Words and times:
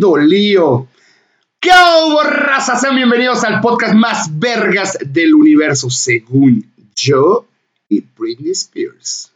tremendo 0.00 0.16
lío. 0.16 0.88
¿Qué 1.60 1.70
hubo, 1.70 2.22
raza? 2.22 2.76
Sean 2.78 2.96
bienvenidos 2.96 3.44
al 3.44 3.60
podcast 3.60 3.94
más 3.94 4.38
vergas 4.38 4.96
del 5.04 5.34
universo, 5.34 5.90
según 5.90 6.72
yo 6.96 7.46
y 7.88 8.00
Britney 8.16 8.52
Spears. 8.52 9.30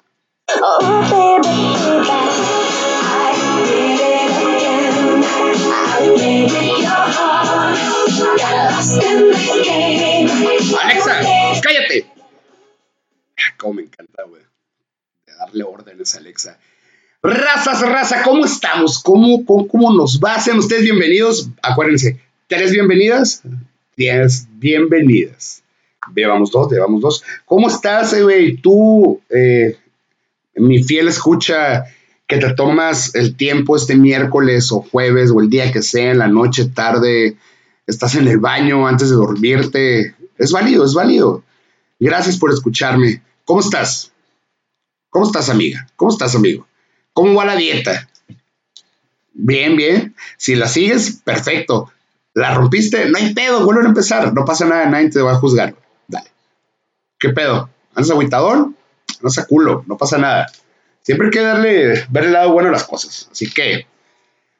Alexa, 10.82 11.20
cállate. 11.62 12.06
Ah, 13.36 13.54
Cómo 13.58 13.74
me 13.74 13.82
encanta, 13.82 14.22
güey. 14.24 14.42
Darle 15.26 15.64
órdenes 15.64 16.14
a 16.14 16.18
Alexa. 16.18 16.58
Razas, 17.24 17.80
raza, 17.80 18.22
¿cómo 18.22 18.44
estamos? 18.44 19.02
¿Cómo, 19.02 19.46
cómo, 19.46 19.94
nos 19.94 20.20
va? 20.20 20.38
Sean 20.38 20.58
ustedes 20.58 20.82
bienvenidos. 20.82 21.48
Acuérdense, 21.62 22.20
tres 22.48 22.70
bienvenidas, 22.70 23.40
diez 23.96 24.46
bienvenidas. 24.58 25.62
Llevamos 26.14 26.50
dos, 26.50 26.70
llevamos 26.70 27.00
dos. 27.00 27.24
¿Cómo 27.46 27.68
estás, 27.68 28.14
güey? 28.22 28.58
Tú, 28.58 29.22
eh, 29.30 29.78
mi 30.56 30.84
fiel 30.84 31.08
escucha, 31.08 31.84
que 32.26 32.36
te 32.36 32.52
tomas 32.52 33.14
el 33.14 33.36
tiempo 33.36 33.74
este 33.74 33.96
miércoles 33.96 34.70
o 34.70 34.82
jueves 34.82 35.30
o 35.30 35.40
el 35.40 35.48
día 35.48 35.72
que 35.72 35.80
sea, 35.80 36.10
en 36.10 36.18
la 36.18 36.28
noche, 36.28 36.66
tarde, 36.66 37.38
estás 37.86 38.16
en 38.16 38.28
el 38.28 38.36
baño 38.36 38.86
antes 38.86 39.08
de 39.08 39.16
dormirte. 39.16 40.14
Es 40.36 40.52
válido, 40.52 40.84
es 40.84 40.92
válido. 40.92 41.42
Gracias 41.98 42.36
por 42.36 42.52
escucharme. 42.52 43.22
¿Cómo 43.46 43.60
estás? 43.60 44.12
¿Cómo 45.08 45.24
estás, 45.24 45.48
amiga? 45.48 45.86
¿Cómo 45.96 46.10
estás, 46.10 46.34
amigo? 46.34 46.66
¿Cómo 47.14 47.34
va 47.34 47.44
la 47.44 47.56
dieta? 47.56 48.08
Bien, 49.32 49.76
bien. 49.76 50.14
Si 50.36 50.56
la 50.56 50.68
sigues, 50.68 51.20
perfecto. 51.24 51.90
La 52.34 52.52
rompiste, 52.54 53.08
no 53.08 53.18
hay 53.18 53.32
pedo, 53.32 53.64
vuelve 53.64 53.84
a 53.84 53.88
empezar. 53.88 54.34
No 54.34 54.44
pasa 54.44 54.66
nada, 54.66 54.86
nadie 54.86 55.10
te 55.10 55.22
va 55.22 55.32
a 55.32 55.36
juzgar. 55.36 55.74
Dale. 56.08 56.28
¿Qué 57.18 57.30
pedo? 57.30 57.70
¿Andas 57.94 58.10
agüitador? 58.10 58.70
No 59.22 59.30
sea 59.30 59.46
culo, 59.46 59.84
no 59.86 59.96
pasa 59.96 60.18
nada. 60.18 60.46
Siempre 61.02 61.28
hay 61.28 61.30
que 61.30 61.40
darle, 61.40 62.04
ver 62.10 62.24
el 62.24 62.32
lado 62.32 62.52
bueno 62.52 62.68
a 62.70 62.72
las 62.72 62.84
cosas. 62.84 63.28
Así 63.30 63.48
que 63.48 63.86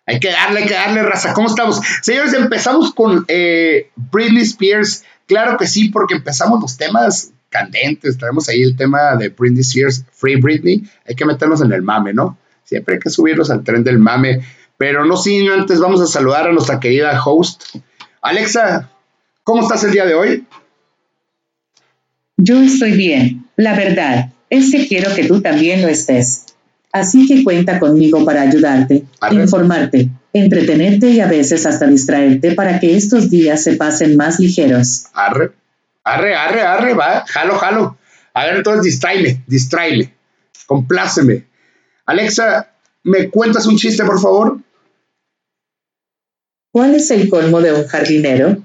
hay 0.06 0.20
que 0.20 0.30
darle, 0.30 0.60
hay 0.60 0.68
que 0.68 0.74
darle 0.74 1.02
raza. 1.02 1.32
¿Cómo 1.32 1.48
estamos? 1.48 1.80
Señores, 2.02 2.34
empezamos 2.34 2.94
con 2.94 3.24
eh, 3.26 3.90
Britney 3.96 4.42
Spears. 4.42 5.02
Claro 5.26 5.56
que 5.56 5.66
sí, 5.66 5.88
porque 5.88 6.14
empezamos 6.14 6.60
los 6.60 6.76
temas 6.76 7.32
candentes. 7.48 8.16
Traemos 8.16 8.48
ahí 8.48 8.62
el 8.62 8.76
tema 8.76 9.16
de 9.16 9.30
Britney 9.30 9.62
Spears, 9.62 10.04
Free 10.12 10.36
Britney. 10.36 10.84
Hay 11.08 11.16
que 11.16 11.24
meternos 11.24 11.60
en 11.62 11.72
el 11.72 11.82
mame, 11.82 12.12
¿no? 12.12 12.38
Siempre 12.64 12.94
hay 12.94 13.00
que 13.00 13.10
subirlos 13.10 13.50
al 13.50 13.62
tren 13.62 13.84
del 13.84 13.98
mame. 13.98 14.42
Pero 14.76 15.04
no 15.04 15.16
sin 15.16 15.48
antes 15.50 15.80
vamos 15.80 16.00
a 16.00 16.06
saludar 16.06 16.48
a 16.48 16.52
nuestra 16.52 16.80
querida 16.80 17.20
host. 17.22 17.76
Alexa, 18.20 18.90
¿cómo 19.44 19.62
estás 19.62 19.84
el 19.84 19.92
día 19.92 20.04
de 20.04 20.14
hoy? 20.14 20.46
Yo 22.36 22.60
estoy 22.60 22.92
bien, 22.92 23.46
la 23.56 23.76
verdad 23.76 24.32
es 24.50 24.70
que 24.70 24.86
quiero 24.86 25.14
que 25.14 25.24
tú 25.24 25.40
también 25.40 25.82
lo 25.82 25.88
estés. 25.88 26.46
Así 26.92 27.26
que 27.26 27.42
cuenta 27.42 27.80
conmigo 27.80 28.24
para 28.24 28.42
ayudarte, 28.42 29.04
Arre. 29.20 29.42
informarte, 29.42 30.10
entretenerte 30.32 31.10
y 31.10 31.20
a 31.20 31.26
veces 31.26 31.66
hasta 31.66 31.86
distraerte 31.86 32.52
para 32.52 32.78
que 32.78 32.96
estos 32.96 33.30
días 33.30 33.62
se 33.64 33.74
pasen 33.74 34.16
más 34.16 34.38
ligeros. 34.38 35.06
Arre, 35.12 35.52
arre, 36.04 36.36
arre, 36.36 36.62
arre, 36.62 36.94
va, 36.94 37.24
jalo, 37.26 37.56
jalo. 37.56 37.98
A 38.32 38.46
ver, 38.46 38.56
entonces 38.56 38.84
distráeme, 38.84 39.42
distráeme, 39.46 40.14
compláceme. 40.66 41.44
Alexa, 42.06 42.70
¿me 43.02 43.30
cuentas 43.30 43.66
un 43.66 43.76
chiste, 43.76 44.04
por 44.04 44.20
favor? 44.20 44.58
¿Cuál 46.70 46.96
es 46.96 47.10
el 47.10 47.30
colmo 47.30 47.60
de 47.60 47.72
un 47.72 47.86
jardinero? 47.86 48.58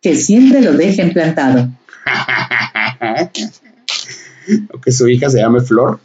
Que 0.00 0.16
siempre 0.16 0.60
lo 0.60 0.72
dejen 0.72 1.12
plantado. 1.12 1.68
o 4.72 4.80
que 4.80 4.92
su 4.92 5.08
hija 5.08 5.30
se 5.30 5.38
llame 5.38 5.60
Flor. 5.60 6.00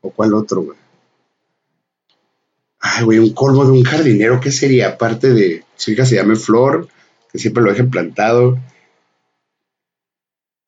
¿O 0.00 0.10
cuál 0.10 0.34
otro, 0.34 0.62
güey? 0.62 0.78
Ay, 2.80 3.04
güey, 3.04 3.18
un 3.18 3.32
colmo 3.32 3.64
de 3.64 3.72
un 3.72 3.82
jardinero, 3.82 4.40
¿qué 4.40 4.52
sería? 4.52 4.88
Aparte 4.88 5.32
de 5.32 5.64
su 5.76 5.92
hija 5.92 6.04
se 6.04 6.16
llame 6.16 6.36
Flor, 6.36 6.88
que 7.32 7.38
siempre 7.38 7.62
lo 7.62 7.70
dejen 7.70 7.90
plantado. 7.90 8.58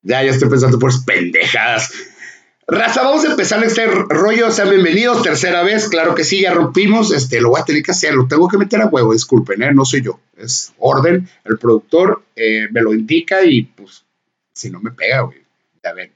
Ya, 0.01 0.23
ya 0.23 0.31
estoy 0.31 0.49
pensando 0.49 0.79
por 0.79 0.91
pendejadas. 1.05 1.91
Raza, 2.69 3.01
vamos 3.01 3.23
a 3.23 3.31
empezar 3.31 3.63
este 3.63 3.85
rollo. 3.85 4.51
Sean 4.51 4.69
bienvenidos, 4.69 5.23
tercera 5.23 5.63
vez. 5.63 5.87
Claro 5.87 6.15
que 6.15 6.25
sí, 6.25 6.41
ya 6.41 6.53
rompimos. 6.53 7.13
Este, 7.13 7.39
lo 7.39 7.51
voy 7.51 7.61
a 7.61 7.63
tener 7.63 7.81
que 7.81 7.91
hacer, 7.91 8.13
lo 8.13 8.27
tengo 8.27 8.49
que 8.49 8.57
meter 8.57 8.81
a 8.81 8.87
huevo, 8.87 9.13
disculpen, 9.13 9.63
¿eh? 9.63 9.73
no 9.73 9.85
soy 9.85 10.01
yo. 10.01 10.19
Es 10.35 10.73
orden. 10.77 11.29
El 11.45 11.57
productor 11.57 12.23
eh, 12.35 12.67
me 12.69 12.81
lo 12.81 12.93
indica 12.93 13.45
y 13.45 13.61
pues, 13.61 14.03
si 14.51 14.69
no 14.69 14.81
me 14.81 14.91
pega, 14.91 15.21
güey. 15.21 15.41
Ya 15.81 15.93
ven. 15.93 16.11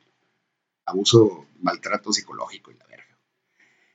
Abuso, 0.88 1.46
maltrato 1.62 2.12
psicológico 2.12 2.72
y 2.72 2.74
la 2.74 2.86
verga. 2.86 3.18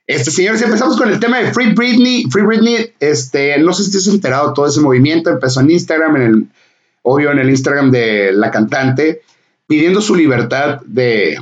Este, 0.07 0.31
señores, 0.31 0.59
empezamos 0.63 0.97
con 0.97 1.09
el 1.09 1.19
tema 1.19 1.37
de 1.37 1.53
Free 1.53 1.73
Britney. 1.73 2.25
Free 2.31 2.43
Britney, 2.43 2.91
este, 2.99 3.59
no 3.59 3.71
sé 3.71 3.83
si 3.83 3.95
estás 3.95 4.11
enterado 4.11 4.53
todo 4.53 4.65
ese 4.65 4.81
movimiento. 4.81 5.29
Empezó 5.29 5.61
en 5.61 5.69
Instagram, 5.69 6.15
en 6.15 6.21
el, 6.23 6.47
obvio, 7.03 7.31
en 7.31 7.37
el 7.37 7.51
Instagram 7.51 7.91
de 7.91 8.31
la 8.31 8.49
cantante, 8.49 9.21
pidiendo 9.67 10.01
su 10.01 10.15
libertad 10.15 10.81
de 10.87 11.37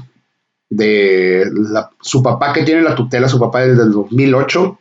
de 0.75 1.46
la, 1.53 1.90
su 2.02 2.22
papá 2.22 2.53
que 2.53 2.63
tiene 2.63 2.81
la 2.81 2.96
tutela, 2.96 3.30
su 3.30 3.40
papá 3.40 3.66
desde 3.66 3.84
el 3.84 3.91
2008. 3.91 4.80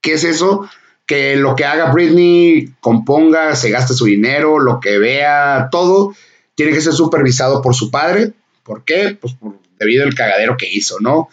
¿Qué 0.00 0.14
es 0.14 0.24
eso? 0.24 0.68
Que 1.06 1.36
lo 1.36 1.56
que 1.56 1.64
haga 1.64 1.92
Britney, 1.92 2.74
componga, 2.80 3.56
se 3.56 3.70
gaste 3.70 3.94
su 3.94 4.06
dinero, 4.06 4.58
lo 4.58 4.80
que 4.80 4.98
vea, 4.98 5.68
todo, 5.70 6.14
tiene 6.54 6.72
que 6.72 6.80
ser 6.80 6.92
supervisado 6.92 7.60
por 7.62 7.74
su 7.74 7.90
padre. 7.90 8.32
¿Por 8.62 8.84
qué? 8.84 9.16
Pues 9.20 9.34
por, 9.34 9.58
debido 9.78 10.04
al 10.04 10.14
cagadero 10.14 10.56
que 10.56 10.70
hizo, 10.70 11.00
¿no? 11.00 11.28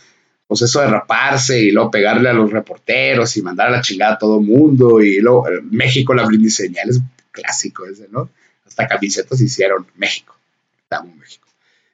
Pues 0.48 0.62
eso 0.64 0.82
de 0.82 0.88
raparse 0.88 1.62
y 1.62 1.72
luego 1.72 1.92
pegarle 1.92 2.30
a 2.30 2.34
los 2.34 2.52
reporteros 2.52 3.38
y 3.38 3.42
mandar 3.42 3.68
a 3.68 3.72
la 3.72 3.82
chingada 3.82 4.16
a 4.16 4.18
todo 4.18 4.42
mundo 4.42 5.02
y 5.02 5.20
luego 5.20 5.48
eh, 5.48 5.62
México 5.64 6.14
la 6.14 6.26
Britney 6.26 6.50
señal 6.50 6.90
es 6.90 7.00
clásico 7.32 7.86
ese, 7.86 8.08
¿no? 8.12 8.30
Hasta 8.68 8.88
camisetas 8.88 9.40
hicieron 9.40 9.88
México. 9.96 10.36
Estamos 10.84 11.16
México. 11.16 11.48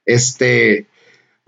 Este, 0.04 0.86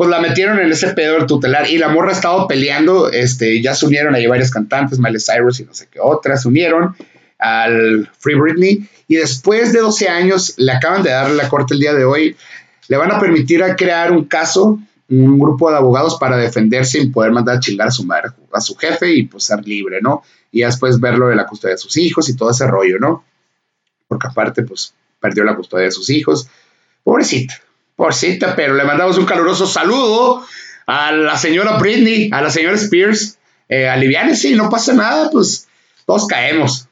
pues 0.00 0.09
la 0.09 0.19
metieron 0.19 0.59
en 0.59 0.72
ese 0.72 0.94
pedo 0.94 1.16
del 1.16 1.27
tutelar 1.27 1.69
y 1.69 1.77
la 1.77 1.91
morra 1.91 2.09
ha 2.09 2.15
estado 2.15 2.49
peleando, 2.49 3.11
este, 3.11 3.61
ya 3.61 3.75
se 3.75 3.84
unieron 3.84 4.15
ahí 4.15 4.27
varios 4.27 4.50
cantantes, 4.50 4.99
Miley 4.99 5.21
Cyrus 5.21 5.61
y 5.61 5.65
no 5.65 5.75
sé 5.75 5.88
qué 5.91 5.99
otras, 6.00 6.41
se 6.41 6.49
unieron 6.49 6.97
al 7.38 8.10
Free 8.19 8.34
Britney 8.34 8.89
y 9.09 9.16
después 9.16 9.75
de 9.75 9.81
12 9.81 10.09
años 10.09 10.55
le 10.56 10.72
acaban 10.72 11.03
de 11.03 11.10
darle 11.10 11.37
la 11.37 11.50
corte 11.50 11.75
el 11.75 11.81
día 11.81 11.93
de 11.93 12.06
hoy, 12.06 12.34
le 12.89 12.97
van 12.97 13.12
a 13.12 13.21
permitir 13.21 13.62
crear 13.77 14.10
un 14.10 14.25
caso, 14.25 14.78
un 15.10 15.39
grupo 15.39 15.71
de 15.71 15.77
abogados 15.77 16.16
para 16.19 16.39
defenderse 16.39 16.99
y 16.99 17.09
poder 17.09 17.33
mandar 17.33 17.59
a 17.59 17.60
chingar 17.60 17.89
a 17.89 17.91
su 17.91 18.05
madre, 18.05 18.31
a 18.55 18.60
su 18.62 18.77
jefe 18.77 19.12
y 19.12 19.25
pues 19.25 19.44
ser 19.44 19.66
libre, 19.66 20.00
¿no? 20.00 20.22
Y 20.50 20.62
después 20.62 20.99
verlo 20.99 21.28
de 21.28 21.37
la 21.37 21.47
custodia 21.47 21.75
de 21.75 21.78
sus 21.78 21.99
hijos 21.99 22.27
y 22.31 22.37
todo 22.37 22.53
ese 22.53 22.66
rollo, 22.66 22.99
¿no? 22.99 23.22
Porque 24.09 24.28
aparte 24.28 24.62
pues 24.62 24.94
perdió 25.21 25.44
la 25.44 25.56
custodia 25.56 25.84
de 25.84 25.93
sus 25.93 26.09
hijos, 26.09 26.49
pobrecita, 27.05 27.60
Pobrecita, 28.00 28.56
pero 28.56 28.75
le 28.75 28.84
mandamos 28.84 29.19
un 29.19 29.27
caluroso 29.27 29.66
saludo 29.66 30.43
a 30.87 31.12
la 31.12 31.37
señora 31.37 31.77
Britney, 31.77 32.31
a 32.33 32.41
la 32.41 32.49
señora 32.49 32.77
Spears. 32.77 33.37
Eh, 33.69 33.91
y 34.43 34.55
no 34.55 34.71
pasa 34.71 34.95
nada, 34.95 35.28
pues 35.30 35.69
todos 36.07 36.27
caemos. 36.27 36.89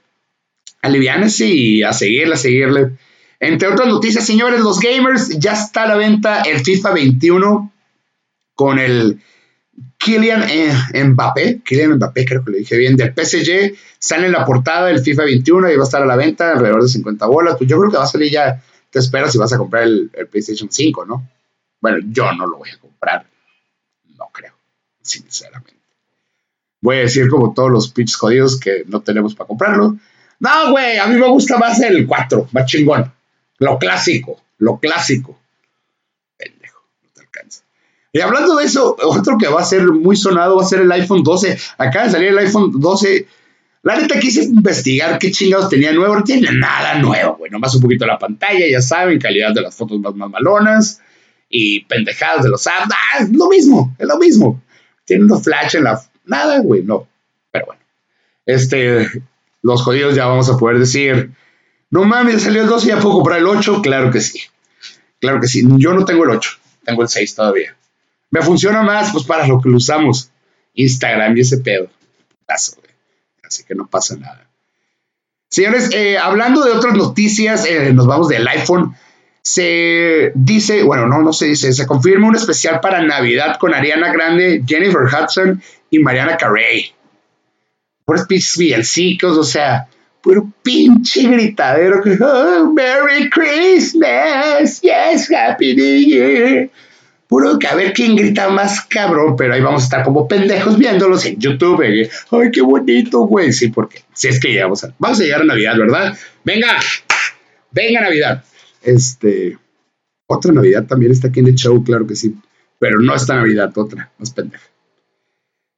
Aliviánese 0.83 1.47
y 1.47 1.83
a 1.83 1.95
seguirle, 1.95 2.35
a 2.35 2.37
seguirle. 2.37 2.91
Entre 3.41 3.69
otras 3.69 3.89
noticias, 3.89 4.27
señores, 4.27 4.61
los 4.61 4.81
gamers, 4.81 5.31
ya 5.39 5.55
está 5.55 5.85
a 5.85 5.87
la 5.89 5.97
venta 5.97 6.43
el 6.43 6.61
FIFA 6.61 6.91
21 6.91 7.73
con 8.55 8.79
el 8.79 9.19
Kylian 9.97 10.45
eh, 10.47 11.05
Mbappé, 11.05 11.63
Kylian 11.65 11.95
Mbappé, 11.95 12.27
creo 12.27 12.45
que 12.45 12.51
le 12.51 12.59
dije 12.59 12.77
bien, 12.77 12.97
del 12.97 13.15
PSG. 13.15 13.79
Sale 13.99 14.27
en 14.27 14.33
la 14.33 14.45
portada 14.45 14.89
del 14.89 15.01
FIFA 15.01 15.25
21 15.25 15.71
y 15.71 15.77
va 15.77 15.85
a 15.85 15.87
estar 15.87 16.03
a 16.03 16.07
la 16.07 16.17
venta 16.17 16.53
alrededor 16.53 16.83
de 16.83 16.89
50 16.91 17.25
bolas. 17.25 17.55
Pues 17.57 17.71
yo 17.71 17.79
creo 17.79 17.91
que 17.91 17.97
va 17.97 18.05
a 18.05 18.09
salir 18.09 18.31
ya 18.31 18.63
te 18.91 18.99
esperas 18.99 19.33
si 19.33 19.39
vas 19.39 19.53
a 19.53 19.59
comprar 19.59 19.85
el, 19.85 20.11
PlayStation 20.31 20.71
5, 20.71 21.05
¿no? 21.05 21.29
Bueno, 21.81 21.99
yo 22.11 22.33
no 22.33 22.47
lo 22.47 22.59
voy 22.59 22.71
a 22.71 22.79
comprar. 22.79 23.27
No 24.17 24.27
creo, 24.33 24.55
sinceramente. 25.03 25.81
Voy 26.81 26.97
a 26.97 27.01
decir 27.01 27.29
como 27.29 27.53
todos 27.55 27.71
los 27.71 27.91
pitch 27.91 28.17
jodidos 28.17 28.59
que 28.59 28.85
no 28.87 29.01
tenemos 29.01 29.35
para 29.35 29.49
comprarlo. 29.49 29.97
No, 30.41 30.71
güey, 30.71 30.99
a 30.99 31.07
mí 31.07 31.17
me 31.17 31.29
gusta 31.29 31.59
más 31.59 31.81
el 31.81 32.07
4, 32.07 32.49
más 32.53 32.67
chingón. 32.67 33.13
Lo 33.59 33.79
clásico, 33.79 34.41
lo 34.59 34.79
clásico. 34.79 35.39
Pendejo, 36.37 36.81
no 37.03 37.09
te 37.13 37.21
alcanza. 37.21 37.65
Y 38.13 38.21
hablando 38.21 38.57
de 38.57 38.65
eso, 38.65 38.97
otro 39.03 39.37
que 39.37 39.49
va 39.49 39.61
a 39.61 39.65
ser 39.65 39.85
muy 39.87 40.17
sonado 40.17 40.57
va 40.57 40.63
a 40.63 40.67
ser 40.67 40.81
el 40.81 40.93
iPhone 40.93 41.25
12. 41.25 41.59
Acaba 41.79 42.07
de 42.07 42.13
salir 42.13 42.29
el 42.29 42.39
iPhone 42.39 42.73
12 42.81 43.27
la 43.83 43.97
neta 43.97 44.19
quise 44.19 44.45
investigar 44.45 45.19
qué 45.19 45.31
chingados 45.31 45.69
tenía 45.69 45.93
nuevo. 45.93 46.17
No 46.17 46.25
tiene 46.25 46.51
nada 46.53 46.97
nuevo, 46.97 47.37
güey. 47.37 47.51
Nomás 47.51 47.75
un 47.75 47.83
poquito 47.83 48.07
la 48.07 48.19
pantalla, 48.19 48.67
ya 48.69 48.83
saben, 48.83 49.19
calidad 49.19 49.55
de 49.55 49.63
las 49.63 49.77
fotos 49.77 50.01
más 50.01 50.15
mamalonas 50.15 51.01
y 51.49 51.85
pendejadas 51.85 52.43
de 52.43 52.51
los 52.51 52.67
apps. 52.67 52.93
Ah, 52.93 53.23
es 53.23 53.31
lo 53.31 53.49
mismo, 53.49 53.95
es 53.99 54.07
lo 54.07 54.19
mismo. 54.19 54.63
Tiene 55.05 55.25
unos 55.25 55.43
flash 55.43 55.77
en 55.77 55.85
la, 55.85 56.03
Nada, 56.25 56.61
güey, 56.61 56.83
no. 56.83 57.09
Pero 57.51 57.67
bueno. 57.67 57.81
Este, 58.45 59.09
los 59.63 59.83
jodidos 59.83 60.15
ya 60.15 60.27
vamos 60.27 60.49
a 60.51 60.59
poder 60.59 60.79
decir, 60.79 61.33
no 61.91 62.05
mames, 62.05 62.43
salió 62.43 62.63
el 62.63 62.69
2 62.69 62.85
y 62.85 62.89
ya 62.89 63.01
puedo 63.01 63.15
comprar 63.17 63.39
el 63.39 63.47
8. 63.47 63.81
Claro 63.83 64.11
que 64.11 64.21
sí. 64.21 64.41
Claro 65.21 65.41
que 65.41 65.49
sí. 65.49 65.67
Yo 65.79 65.95
no 65.95 66.05
tengo 66.05 66.25
el 66.25 66.31
8, 66.31 66.51
tengo 66.85 67.03
el 67.03 67.09
6 67.09 67.35
todavía. 67.35 67.77
Me 68.31 68.43
funciona 68.43 68.83
más, 68.83 69.11
pues 69.13 69.25
para 69.25 69.47
lo 69.47 69.61
que 69.61 69.71
lo 69.71 69.79
usamos. 69.79 70.31
Instagram 70.75 71.37
y 71.37 71.41
ese 71.41 71.59
pedo. 71.59 71.89
Así 73.49 73.65
que 73.65 73.75
no 73.75 73.87
pasa 73.87 74.17
nada. 74.17 74.47
Señores, 75.49 75.91
eh, 75.95 76.19
hablando 76.19 76.63
de 76.63 76.73
otras 76.73 76.95
noticias, 76.95 77.65
eh, 77.67 77.93
nos 77.95 78.07
vamos 78.07 78.29
del 78.29 78.47
iPhone. 78.47 78.95
Se 79.43 80.33
dice, 80.35 80.83
bueno, 80.83 81.07
no, 81.07 81.23
no 81.23 81.33
se 81.33 81.47
dice, 81.47 81.73
se 81.73 81.87
confirma 81.87 82.29
un 82.29 82.37
especial 82.37 82.81
para 82.81 83.03
Navidad 83.03 83.57
con 83.59 83.73
Ariana 83.73 84.13
Grande, 84.13 84.63
Jennifer 84.67 85.03
Hudson 85.05 85.63
y 85.91 85.99
Mariana 86.01 86.37
Carey. 86.37 86.93
Por 88.05 88.27
villancicos, 88.29 89.39
o 89.39 89.45
sea, 89.45 89.89
puro 90.21 90.53
pinche 90.63 91.23
gritadero 91.23 92.03
que, 92.03 92.19
oh, 92.23 92.71
Merry 92.75 93.31
Christmas, 93.31 94.83
yes, 94.83 95.31
Happy 95.33 95.75
New 95.75 95.97
Year. 95.97 96.71
Puro 97.29 97.59
que 97.59 97.67
a 97.67 97.75
ver 97.75 97.93
quién 97.93 98.17
grita 98.17 98.49
más 98.49 98.81
cabrón, 98.81 99.37
pero 99.37 99.53
ahí 99.53 99.61
vamos 99.61 99.83
a 99.83 99.85
estar 99.85 100.03
como 100.03 100.27
pendejos 100.27 100.79
viéndolos 100.79 101.27
en 101.27 101.39
YouTube. 101.39 101.83
Eh. 101.83 102.11
Ay, 102.31 102.51
qué 102.51 102.63
bonito, 102.63 103.21
güey. 103.21 103.53
Sí, 103.53 103.69
porque 103.69 104.03
si 104.15 104.29
es 104.29 104.41
que 104.41 104.49
llegamos 104.49 104.83
a, 104.85 104.95
vamos 104.99 105.21
a 105.21 105.25
llegar 105.25 105.43
a 105.43 105.45
Navidad, 105.45 105.77
¿verdad? 105.77 106.19
Venga, 106.43 106.79
venga 107.71 108.01
Navidad. 108.01 108.43
Este, 108.83 109.59
otra 110.27 110.53
Navidad 110.53 110.87
también 110.87 111.13
está 111.13 111.29
aquí 111.29 111.41
en 111.41 111.49
el 111.49 111.55
show, 111.55 111.85
claro 111.85 112.07
que 112.07 112.17
sí, 112.17 112.35
pero 112.79 112.99
no 112.99 113.15
esta 113.15 113.35
Navidad, 113.35 113.77
otra, 113.77 114.11
más 114.19 114.31
pendeja. 114.31 114.65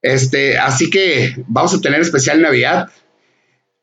Este, 0.01 0.57
así 0.57 0.89
que 0.89 1.35
vamos 1.47 1.73
a 1.73 1.81
tener 1.81 1.99
especial 1.99 2.41
Navidad. 2.41 2.89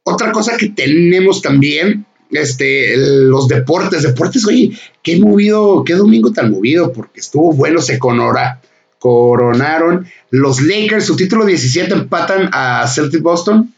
Otra 0.04 0.32
cosa 0.32 0.56
que 0.56 0.70
tenemos 0.70 1.42
también 1.42 2.06
este, 2.30 2.96
los 2.96 3.48
deportes, 3.48 4.02
deportes, 4.02 4.46
oye, 4.46 4.72
qué 5.02 5.18
movido, 5.18 5.84
qué 5.84 5.94
domingo 5.94 6.32
tan 6.32 6.50
movido, 6.50 6.92
porque 6.92 7.20
estuvo 7.20 7.52
bueno, 7.52 7.80
se 7.80 7.98
conora, 7.98 8.60
coronaron. 8.98 10.06
Los 10.30 10.60
Lakers, 10.60 11.06
su 11.06 11.16
título 11.16 11.44
17 11.44 11.92
empatan 11.92 12.50
a 12.52 12.86
Celtic 12.86 13.22
Boston, 13.22 13.72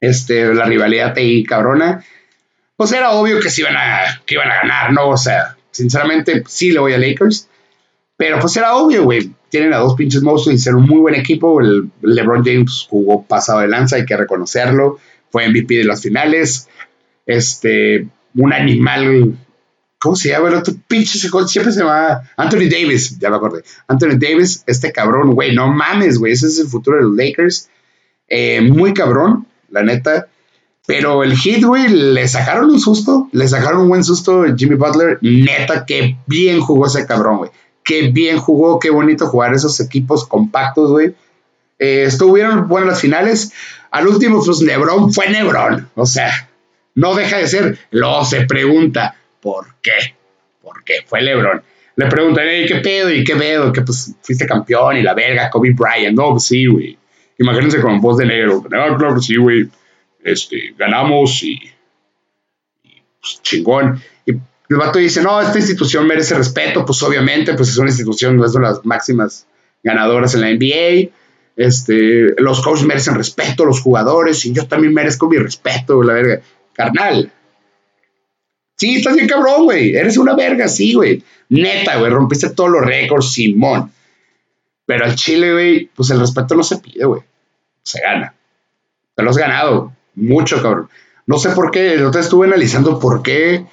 este, 0.00 0.54
la 0.54 0.64
rivalidad 0.64 1.14
ahí 1.16 1.44
cabrona, 1.44 2.04
pues 2.76 2.92
era 2.92 3.12
obvio 3.12 3.40
que, 3.40 3.50
se 3.50 3.62
iban 3.62 3.76
a, 3.76 4.22
que 4.26 4.34
iban 4.34 4.50
a 4.50 4.56
ganar, 4.56 4.92
¿no? 4.92 5.08
O 5.10 5.16
sea, 5.16 5.56
sinceramente 5.70 6.44
sí 6.46 6.72
le 6.72 6.80
voy 6.80 6.92
a 6.92 6.98
Lakers, 6.98 7.48
pero 8.16 8.38
pues 8.38 8.56
era 8.56 8.76
obvio, 8.76 9.04
güey, 9.04 9.32
tienen 9.48 9.72
a 9.72 9.78
dos 9.78 9.94
pinches 9.94 10.22
monstruos 10.22 10.56
y 10.56 10.58
ser 10.58 10.74
un 10.74 10.86
muy 10.86 10.98
buen 10.98 11.14
equipo, 11.14 11.60
el 11.60 11.90
LeBron 12.02 12.44
James 12.44 12.86
jugó 12.88 13.24
pasado 13.24 13.60
de 13.60 13.68
lanza, 13.68 13.96
hay 13.96 14.04
que 14.04 14.16
reconocerlo, 14.16 14.98
fue 15.30 15.48
MVP 15.48 15.74
de 15.78 15.84
las 15.84 16.02
finales, 16.02 16.68
este, 17.26 18.08
un 18.34 18.52
animal, 18.52 19.36
¿cómo 19.98 20.16
se 20.16 20.30
llama 20.30 20.48
el 20.48 20.54
otro 20.54 20.74
pinche? 20.86 21.18
Siempre 21.18 21.72
se 21.72 21.80
llama 21.80 22.22
Anthony 22.36 22.68
Davis, 22.70 23.18
ya 23.18 23.30
me 23.30 23.36
acordé. 23.36 23.62
Anthony 23.88 24.16
Davis, 24.18 24.62
este 24.66 24.92
cabrón, 24.92 25.34
güey, 25.34 25.54
no 25.54 25.72
mames, 25.72 26.18
güey, 26.18 26.32
ese 26.32 26.46
es 26.46 26.58
el 26.58 26.68
futuro 26.68 26.96
de 26.96 27.04
los 27.04 27.16
Lakers. 27.16 27.68
Eh, 28.28 28.60
muy 28.60 28.94
cabrón, 28.94 29.46
la 29.70 29.82
neta. 29.82 30.28
Pero 30.86 31.24
el 31.24 31.36
hit, 31.36 31.64
güey, 31.64 31.88
le 31.88 32.28
sacaron 32.28 32.68
un 32.68 32.78
susto, 32.78 33.28
le 33.32 33.48
sacaron 33.48 33.82
un 33.82 33.88
buen 33.88 34.04
susto 34.04 34.44
Jimmy 34.54 34.74
Butler. 34.74 35.18
Neta, 35.22 35.86
que 35.86 36.18
bien 36.26 36.60
jugó 36.60 36.86
ese 36.86 37.06
cabrón, 37.06 37.38
güey. 37.38 37.50
Qué 37.82 38.08
bien 38.08 38.38
jugó, 38.38 38.78
qué 38.78 38.90
bonito 38.90 39.26
jugar 39.26 39.54
esos 39.54 39.80
equipos 39.80 40.26
compactos, 40.26 40.90
güey. 40.90 41.14
Eh, 41.78 42.04
estuvieron 42.06 42.68
buenas 42.68 42.90
las 42.90 43.00
finales. 43.00 43.52
Al 43.90 44.08
último, 44.08 44.42
pues 44.44 44.60
Lebron 44.60 45.12
fue 45.12 45.28
Lebron. 45.28 45.88
O 45.94 46.04
sea, 46.06 46.48
no 46.94 47.14
deja 47.14 47.38
de 47.38 47.46
ser. 47.46 47.78
Luego 47.90 48.24
se 48.24 48.46
pregunta, 48.46 49.16
¿por 49.40 49.76
qué? 49.82 50.16
¿Por 50.62 50.84
qué? 50.84 50.94
Fue 51.06 51.22
LeBron. 51.22 51.62
Le 51.96 52.06
preguntan, 52.06 52.44
¿qué 52.66 52.76
pedo? 52.82 53.10
¿Y 53.10 53.22
qué 53.24 53.36
pedo? 53.36 53.72
Que 53.72 53.82
pues 53.82 54.14
fuiste 54.22 54.46
campeón 54.46 54.96
y 54.96 55.02
la 55.02 55.14
verga, 55.14 55.50
Kobe 55.50 55.72
Bryant. 55.72 56.16
No, 56.16 56.30
pues 56.30 56.44
sí, 56.44 56.66
güey. 56.66 56.98
Imagínense 57.38 57.80
con 57.80 58.00
voz 58.00 58.18
de 58.18 58.26
negro. 58.26 58.64
No, 58.68 58.96
claro 58.96 59.14
que 59.14 59.20
sí, 59.20 59.36
güey. 59.36 59.68
Este, 60.22 60.74
ganamos 60.76 61.42
y, 61.42 61.60
pues, 63.20 63.40
chingón. 63.42 64.00
Y 64.26 64.32
el 64.32 64.76
vato 64.76 64.98
dice, 64.98 65.22
no, 65.22 65.40
esta 65.40 65.58
institución 65.58 66.06
merece 66.06 66.34
respeto. 66.34 66.84
Pues 66.84 67.02
obviamente, 67.02 67.54
pues 67.54 67.68
es 67.68 67.78
una 67.78 67.90
institución, 67.90 68.36
no 68.36 68.44
es 68.44 68.52
de 68.52 68.60
las 68.60 68.84
máximas 68.84 69.46
ganadoras 69.82 70.34
en 70.34 70.40
la 70.40 70.50
NBA. 70.50 71.10
Este, 71.56 72.40
los 72.40 72.60
coaches 72.62 72.86
merecen 72.86 73.14
respeto, 73.14 73.64
los 73.64 73.80
jugadores, 73.80 74.44
y 74.44 74.52
yo 74.52 74.66
también 74.66 74.92
merezco 74.92 75.28
mi 75.28 75.36
respeto, 75.36 76.02
la 76.02 76.14
verga 76.14 76.40
carnal. 76.74 77.32
Sí, 78.76 78.96
estás 78.96 79.14
bien 79.14 79.28
cabrón, 79.28 79.64
güey. 79.64 79.96
Eres 79.96 80.18
una 80.18 80.34
verga, 80.34 80.68
sí, 80.68 80.94
güey. 80.94 81.22
Neta, 81.48 81.96
güey. 81.96 82.10
Rompiste 82.10 82.50
todos 82.50 82.70
los 82.70 82.84
récords, 82.84 83.32
Simón. 83.32 83.92
Pero 84.86 85.04
al 85.04 85.14
Chile, 85.14 85.52
güey, 85.52 85.86
pues 85.94 86.10
el 86.10 86.20
respeto 86.20 86.54
no 86.54 86.62
se 86.62 86.78
pide, 86.78 87.04
güey. 87.04 87.22
Se 87.82 88.00
gana. 88.00 88.34
Te 89.14 89.22
lo 89.22 89.30
has 89.30 89.38
ganado. 89.38 89.92
Mucho, 90.14 90.62
cabrón. 90.62 90.88
No 91.26 91.38
sé 91.38 91.50
por 91.50 91.70
qué. 91.70 91.94
El 91.94 92.04
otro 92.04 92.20
estuve 92.20 92.46
analizando 92.46 92.98
por 92.98 93.22
qué 93.22 93.64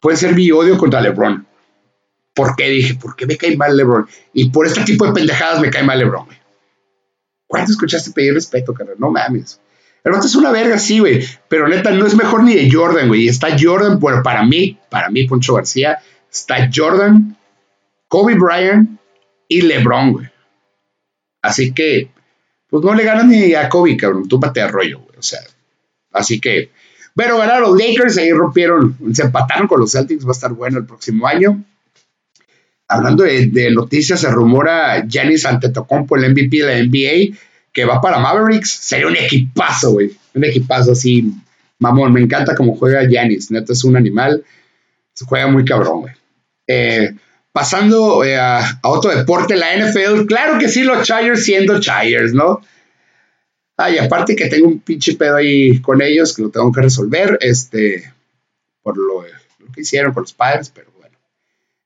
puede 0.00 0.16
ser 0.16 0.34
mi 0.34 0.50
odio 0.50 0.76
contra 0.76 1.00
LeBron. 1.00 1.46
¿Por 2.34 2.56
qué? 2.56 2.68
Dije, 2.68 2.94
¿por 2.94 3.16
qué 3.16 3.26
me 3.26 3.36
cae 3.36 3.56
mal 3.56 3.76
LeBron? 3.76 4.06
Y 4.32 4.50
por 4.50 4.66
este 4.66 4.82
tipo 4.82 5.06
de 5.06 5.12
pendejadas 5.12 5.60
me 5.60 5.70
cae 5.70 5.82
mal 5.82 5.98
LeBron, 5.98 6.26
güey. 6.26 6.38
¿Cuánto 7.46 7.72
escuchaste 7.72 8.12
pedir 8.12 8.34
respeto, 8.34 8.72
cabrón? 8.72 8.96
No 8.98 9.10
mames. 9.10 9.60
El 10.02 10.12
vato 10.12 10.26
es 10.26 10.34
una 10.34 10.50
verga, 10.50 10.78
sí, 10.78 10.98
güey. 10.98 11.24
Pero 11.48 11.68
neta, 11.68 11.90
no 11.90 12.06
es 12.06 12.14
mejor 12.14 12.42
ni 12.42 12.54
de 12.54 12.70
Jordan, 12.70 13.08
güey. 13.08 13.28
Está 13.28 13.48
Jordan, 13.58 13.98
bueno, 13.98 14.22
para 14.22 14.44
mí, 14.44 14.78
para 14.88 15.10
mí, 15.10 15.26
Poncho 15.26 15.54
García, 15.54 15.98
está 16.30 16.70
Jordan, 16.74 17.36
Kobe 18.08 18.34
Bryant 18.34 18.98
y 19.48 19.62
LeBron, 19.62 20.12
güey. 20.12 20.30
Así 21.42 21.72
que, 21.72 22.10
pues 22.68 22.84
no 22.84 22.94
le 22.94 23.04
ganan 23.04 23.28
ni 23.28 23.54
a 23.54 23.68
Kobe, 23.68 23.96
cabrón. 23.96 24.28
Tú 24.28 24.40
a 24.42 24.68
rollo, 24.68 25.00
güey. 25.00 25.18
O 25.18 25.22
sea, 25.22 25.40
así 26.12 26.40
que. 26.40 26.70
Pero 27.14 27.38
ganaron 27.38 27.70
los 27.70 27.78
Lakers, 27.78 28.16
ahí 28.18 28.30
rompieron, 28.30 28.96
se 29.12 29.22
empataron 29.22 29.66
con 29.66 29.80
los 29.80 29.90
Celtics, 29.90 30.24
va 30.24 30.30
a 30.30 30.32
estar 30.32 30.52
bueno 30.52 30.78
el 30.78 30.86
próximo 30.86 31.26
año. 31.26 31.62
Hablando 32.86 33.24
de, 33.24 33.70
noticias, 33.72 34.20
se 34.20 34.30
rumora 34.30 35.04
Giannis 35.06 35.44
Antetokounmpo, 35.44 36.16
el 36.16 36.30
MVP 36.30 36.56
de 36.56 36.66
la 36.66 36.82
NBA, 36.82 37.36
que 37.72 37.84
va 37.84 38.00
para 38.00 38.18
Mavericks, 38.18 38.70
sería 38.70 39.06
un 39.06 39.16
equipazo, 39.16 39.92
güey. 39.92 40.10
Un 40.34 40.44
equipazo 40.44 40.92
así, 40.92 41.32
mamón. 41.78 42.12
Me 42.12 42.20
encanta 42.20 42.54
cómo 42.54 42.76
juega 42.76 43.06
Giannis. 43.06 43.50
Neta 43.50 43.72
es 43.72 43.84
un 43.84 43.96
animal. 43.96 44.44
Se 45.12 45.24
juega 45.24 45.46
muy 45.46 45.64
cabrón, 45.64 46.02
güey. 46.02 46.14
Eh, 46.66 47.14
pasando 47.52 48.24
eh, 48.24 48.38
a, 48.38 48.80
otro 48.82 49.14
deporte, 49.14 49.56
la 49.56 49.76
NFL. 49.76 50.26
Claro 50.26 50.58
que 50.58 50.68
sí, 50.68 50.82
los 50.82 51.06
Chargers 51.06 51.44
siendo 51.44 51.80
Chargers, 51.80 52.32
¿no? 52.32 52.60
Ay, 53.76 53.98
aparte 53.98 54.36
que 54.36 54.48
tengo 54.48 54.68
un 54.68 54.80
pinche 54.80 55.14
pedo 55.14 55.36
ahí 55.36 55.80
con 55.80 56.02
ellos 56.02 56.36
que 56.36 56.42
lo 56.42 56.50
tengo 56.50 56.70
que 56.70 56.82
resolver, 56.82 57.38
este, 57.40 58.12
por 58.82 58.98
lo, 58.98 59.22
lo 59.58 59.72
que 59.72 59.80
hicieron 59.80 60.12
con 60.12 60.24
los 60.24 60.34
padres, 60.34 60.70
pero 60.74 60.90
bueno. 60.98 61.16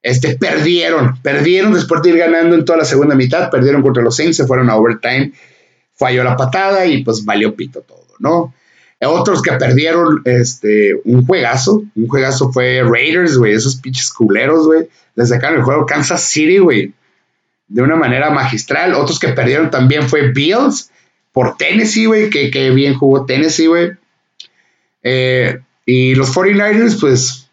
Este, 0.03 0.37
perdieron, 0.37 1.23
perdieron 1.23 1.73
después 1.73 2.03
de 2.03 2.11
ir 2.11 2.19
ganando 2.19 2.57
en 2.57 2.65
toda 2.65 2.79
la 2.79 2.85
segunda 2.85 3.15
mitad, 3.15 3.49
perdieron 3.49 3.81
contra 3.81 4.03
los 4.03 4.17
Saints, 4.17 4.37
se 4.37 4.47
fueron 4.47 4.71
a 4.71 4.77
overtime 4.77 5.33
falló 5.95 6.25
la 6.25 6.37
patada 6.37 6.87
y 6.87 7.03
pues 7.03 7.25
valió 7.25 7.55
pito 7.55 7.81
todo, 7.81 8.07
¿no? 8.19 8.53
Otros 9.07 9.43
que 9.43 9.53
perdieron 9.53 10.23
este, 10.25 10.95
un 11.05 11.27
juegazo, 11.27 11.85
un 11.95 12.09
juegazo 12.09 12.53
fue 12.53 12.83
Raiders, 12.83 13.37
güey, 13.37 13.53
esos 13.53 13.77
pinches 13.77 14.13
culeros, 14.13 14.67
güey. 14.67 14.89
Les 15.15 15.29
sacaron 15.29 15.59
el 15.59 15.65
juego 15.65 15.87
Kansas 15.87 16.23
City, 16.25 16.59
güey, 16.59 16.93
de 17.69 17.83
una 17.83 17.97
manera 17.97 18.31
magistral. 18.31 18.95
Otros 18.95 19.19
que 19.19 19.29
perdieron 19.29 19.71
también 19.71 20.09
fue 20.09 20.33
Bills 20.33 20.91
por 21.33 21.57
Tennessee, 21.57 22.07
güey, 22.07 22.31
que, 22.31 22.51
que, 22.51 22.71
bien 22.71 22.95
jugó 22.95 23.27
Tennessee, 23.27 23.67
güey. 23.67 23.93
Eh, 25.03 25.59
y 25.85 26.15
los 26.15 26.35
49ers, 26.35 26.99
pues, 27.01 27.51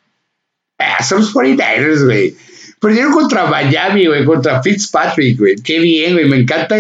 ah, 0.78 1.04
son 1.04 1.20
los 1.20 1.34
49ers, 1.34 2.06
güey. 2.06 2.36
Perdieron 2.80 3.12
contra 3.12 3.46
Miami, 3.46 4.08
güey, 4.08 4.26
contra 4.26 4.62
Fitzpatrick, 4.64 5.38
güey. 5.38 5.56
Qué 5.58 5.80
bien, 5.80 6.14
güey, 6.14 6.28
me 6.28 6.38
encanta 6.38 6.78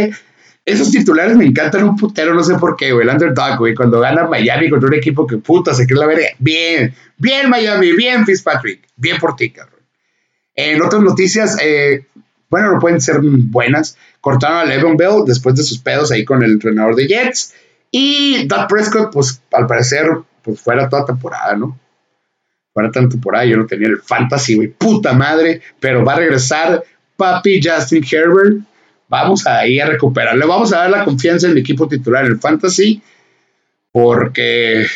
esos 0.71 0.91
titulares 0.91 1.35
me 1.37 1.45
encantan 1.45 1.83
un 1.83 1.95
putero, 1.95 2.33
no 2.33 2.43
sé 2.43 2.55
por 2.55 2.75
qué, 2.75 2.91
güey. 2.91 3.07
El 3.07 3.13
underdog, 3.13 3.57
güey. 3.57 3.75
Cuando 3.75 3.99
gana 3.99 4.27
Miami 4.27 4.69
contra 4.69 4.87
un 4.87 4.95
equipo 4.95 5.27
que 5.27 5.37
puta 5.37 5.73
se 5.73 5.85
cree 5.85 5.99
la 5.99 6.07
verga. 6.07 6.27
Bien, 6.39 6.93
bien 7.17 7.49
Miami, 7.49 7.93
bien 7.93 8.25
Fitzpatrick. 8.25 8.87
Bien 8.95 9.17
por 9.19 9.35
ti, 9.35 9.51
cabrón. 9.51 9.79
En 10.55 10.81
otras 10.81 11.01
noticias, 11.01 11.57
eh, 11.61 12.05
bueno, 12.49 12.73
no 12.73 12.79
pueden 12.79 13.01
ser 13.01 13.19
buenas. 13.21 13.97
Cortaron 14.19 14.57
a 14.57 14.65
Levon 14.65 14.97
Bell 14.97 15.23
después 15.25 15.55
de 15.55 15.63
sus 15.63 15.79
pedos 15.79 16.11
ahí 16.11 16.25
con 16.25 16.43
el 16.43 16.51
entrenador 16.51 16.95
de 16.95 17.07
Jets. 17.07 17.53
Y 17.91 18.45
Doug 18.47 18.67
Prescott, 18.67 19.11
pues 19.11 19.41
al 19.51 19.67
parecer, 19.67 20.07
pues 20.41 20.59
fuera 20.61 20.89
toda 20.89 21.05
temporada, 21.05 21.55
¿no? 21.55 21.79
Fuera 22.73 22.91
toda 22.91 23.09
temporada. 23.09 23.45
Yo 23.45 23.57
no 23.57 23.65
tenía 23.65 23.87
el 23.87 24.01
fantasy, 24.01 24.55
güey. 24.55 24.67
Puta 24.69 25.13
madre. 25.13 25.61
Pero 25.79 26.05
va 26.05 26.13
a 26.13 26.17
regresar 26.17 26.83
papi 27.17 27.61
Justin 27.61 28.05
Herbert 28.09 28.70
vamos 29.11 29.45
a 29.45 29.67
ir 29.67 29.83
a 29.83 29.87
recuperarle, 29.87 30.45
vamos 30.45 30.71
a 30.71 30.77
dar 30.77 30.89
la 30.89 31.03
confianza 31.03 31.45
en 31.45 31.53
mi 31.53 31.59
equipo 31.59 31.87
titular 31.87 32.23
el 32.23 32.39
fantasy, 32.39 33.01
porque, 33.91 34.87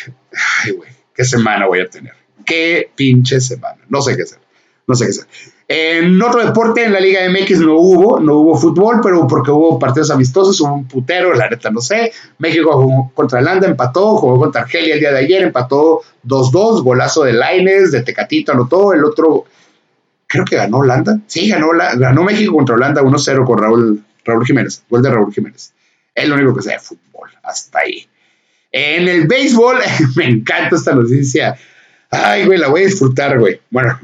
ay, 0.64 0.72
güey, 0.72 0.90
qué 1.14 1.24
semana 1.24 1.66
voy 1.66 1.80
a 1.80 1.90
tener, 1.90 2.14
qué 2.46 2.90
pinche 2.96 3.40
semana, 3.40 3.78
no 3.90 4.00
sé 4.00 4.16
qué 4.16 4.22
hacer, 4.22 4.38
no 4.86 4.94
sé 4.94 5.04
qué 5.04 5.10
hacer. 5.10 5.26
En 5.68 6.22
otro 6.22 6.46
deporte, 6.46 6.84
en 6.84 6.92
la 6.92 7.00
Liga 7.00 7.28
MX 7.28 7.60
no 7.60 7.74
hubo, 7.74 8.20
no 8.20 8.36
hubo 8.36 8.56
fútbol, 8.56 9.00
pero 9.02 9.26
porque 9.26 9.50
hubo 9.50 9.78
partidos 9.78 10.10
amistosos, 10.10 10.60
hubo 10.60 10.74
un 10.74 10.88
putero, 10.88 11.34
la 11.34 11.50
neta 11.50 11.70
no 11.70 11.80
sé. 11.80 12.12
México 12.38 12.72
jugó 12.80 13.10
contra 13.12 13.40
Holanda, 13.40 13.66
empató, 13.66 14.16
jugó 14.16 14.38
contra 14.38 14.62
Argelia 14.62 14.94
el 14.94 15.00
día 15.00 15.10
de 15.10 15.18
ayer, 15.18 15.42
empató 15.42 16.02
2-2, 16.24 16.84
golazo 16.84 17.24
de 17.24 17.32
Laines, 17.32 17.90
de 17.90 18.02
Tecatito 18.02 18.52
anotó, 18.52 18.94
el 18.94 19.04
otro, 19.04 19.46
creo 20.26 20.44
que 20.44 20.56
ganó 20.56 20.78
Holanda. 20.78 21.20
Sí, 21.26 21.48
ganó, 21.48 21.70
ganó 21.70 22.22
México 22.24 22.54
contra 22.54 22.74
Holanda 22.74 23.02
1-0 23.02 23.44
con 23.44 23.58
Raúl, 23.58 24.04
Raúl 24.24 24.46
Jiménez, 24.46 24.82
gol 24.88 25.02
de 25.02 25.10
Raúl 25.10 25.32
Jiménez. 25.32 25.72
Es 26.14 26.28
lo 26.28 26.34
único 26.34 26.54
que 26.54 26.62
sé 26.62 26.70
de 26.72 26.78
fútbol, 26.78 27.30
hasta 27.42 27.80
ahí. 27.80 28.06
En 28.72 29.08
el 29.08 29.26
béisbol, 29.26 29.78
me 30.16 30.26
encanta 30.26 30.76
esta 30.76 30.94
noticia. 30.94 31.56
Ay, 32.10 32.46
güey, 32.46 32.58
la 32.58 32.68
voy 32.68 32.82
a 32.82 32.86
disfrutar, 32.86 33.38
güey. 33.38 33.60
Bueno, 33.70 33.98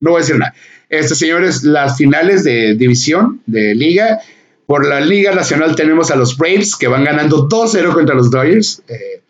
no 0.00 0.10
voy 0.10 0.18
a 0.18 0.22
decir 0.22 0.38
nada. 0.38 0.54
Este, 0.88 1.14
señores, 1.14 1.64
las 1.64 1.96
finales 1.96 2.44
de 2.44 2.74
división, 2.74 3.40
de 3.46 3.74
liga. 3.74 4.20
Por 4.66 4.84
la 4.84 5.00
Liga 5.00 5.32
Nacional 5.32 5.76
tenemos 5.76 6.10
a 6.10 6.16
los 6.16 6.36
Braves 6.36 6.74
que 6.74 6.88
van 6.88 7.04
ganando 7.04 7.48
2-0 7.48 7.92
contra 7.92 8.14
los 8.14 8.30
Dodgers. 8.30 8.82
Eh, 8.88 9.22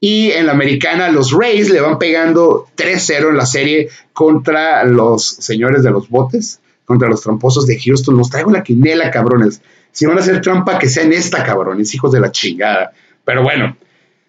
y 0.00 0.30
en 0.30 0.46
la 0.46 0.52
americana, 0.52 1.10
los 1.10 1.32
Rays 1.32 1.68
le 1.68 1.80
van 1.80 1.98
pegando 1.98 2.66
3-0 2.74 3.28
en 3.28 3.36
la 3.36 3.44
serie 3.44 3.90
contra 4.14 4.82
los 4.84 5.26
señores 5.26 5.82
de 5.82 5.90
los 5.90 6.08
botes, 6.08 6.60
contra 6.86 7.08
los 7.08 7.20
tramposos 7.20 7.66
de 7.66 7.78
Houston. 7.78 8.16
Nos 8.16 8.30
traigo 8.30 8.50
la 8.50 8.62
quinela, 8.62 9.10
cabrones. 9.10 9.60
Si 9.92 10.06
van 10.06 10.16
a 10.16 10.20
hacer 10.22 10.40
trampa, 10.40 10.78
que 10.78 10.88
sea 10.88 11.02
en 11.02 11.12
esta, 11.12 11.44
cabrones, 11.44 11.94
hijos 11.94 12.12
de 12.12 12.20
la 12.20 12.32
chingada. 12.32 12.92
Pero 13.26 13.42
bueno, 13.42 13.76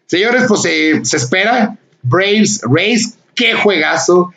señores, 0.08 0.44
pues 0.48 0.62
se 0.62 1.18
espera. 1.18 1.78
Braves, 2.04 2.62
Rays, 2.70 3.18
qué 3.34 3.54
juegazo. 3.54 4.34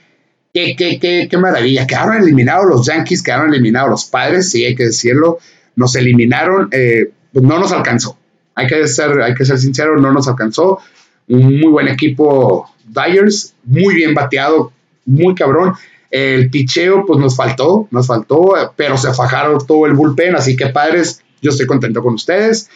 Qué, 0.53 0.76
qué, 0.76 1.00
qué, 1.00 1.26
qué 1.29 1.37
maravilla. 1.37 1.85
Quedaron 1.85 2.23
eliminados 2.23 2.67
los 2.67 2.87
Yankees, 2.87 3.25
quedaron 3.25 3.53
eliminados 3.53 3.91
los 3.91 4.05
padres, 4.05 4.50
sí, 4.50 4.64
hay 4.64 4.76
que 4.76 4.85
decirlo. 4.85 5.38
Nos 5.75 5.97
eliminaron, 5.97 6.69
eh, 6.71 7.11
pues 7.33 7.45
no 7.45 7.59
nos 7.59 7.73
alcanzó. 7.73 8.17
Hay 8.55 8.69
que 8.69 8.87
ser, 8.87 9.21
hay 9.21 9.35
que 9.35 9.45
ser 9.45 9.59
sincero, 9.59 9.97
no 9.97 10.12
nos 10.12 10.29
alcanzó. 10.29 10.79
Un 11.28 11.61
muy 11.61 11.71
buen 11.71 11.88
equipo 11.88 12.71
Dyers, 12.85 13.54
muy 13.64 13.95
bien 13.95 14.14
bateado, 14.14 14.73
muy 15.04 15.35
cabrón. 15.35 15.75
El 16.11 16.50
picheo, 16.50 17.04
pues 17.07 17.19
nos 17.19 17.37
faltó, 17.37 17.88
nos 17.90 18.07
faltó, 18.07 18.54
pero 18.76 18.97
se 18.97 19.12
fajaron 19.14 19.59
todo 19.66 19.87
el 19.87 19.95
bullpen, 19.95 20.37
así 20.37 20.57
que 20.57 20.69
padres, 20.69 21.23
yo 21.43 21.50
estoy 21.50 21.66
contento 21.66 22.02
con 22.02 22.14
ustedes. 22.14 22.71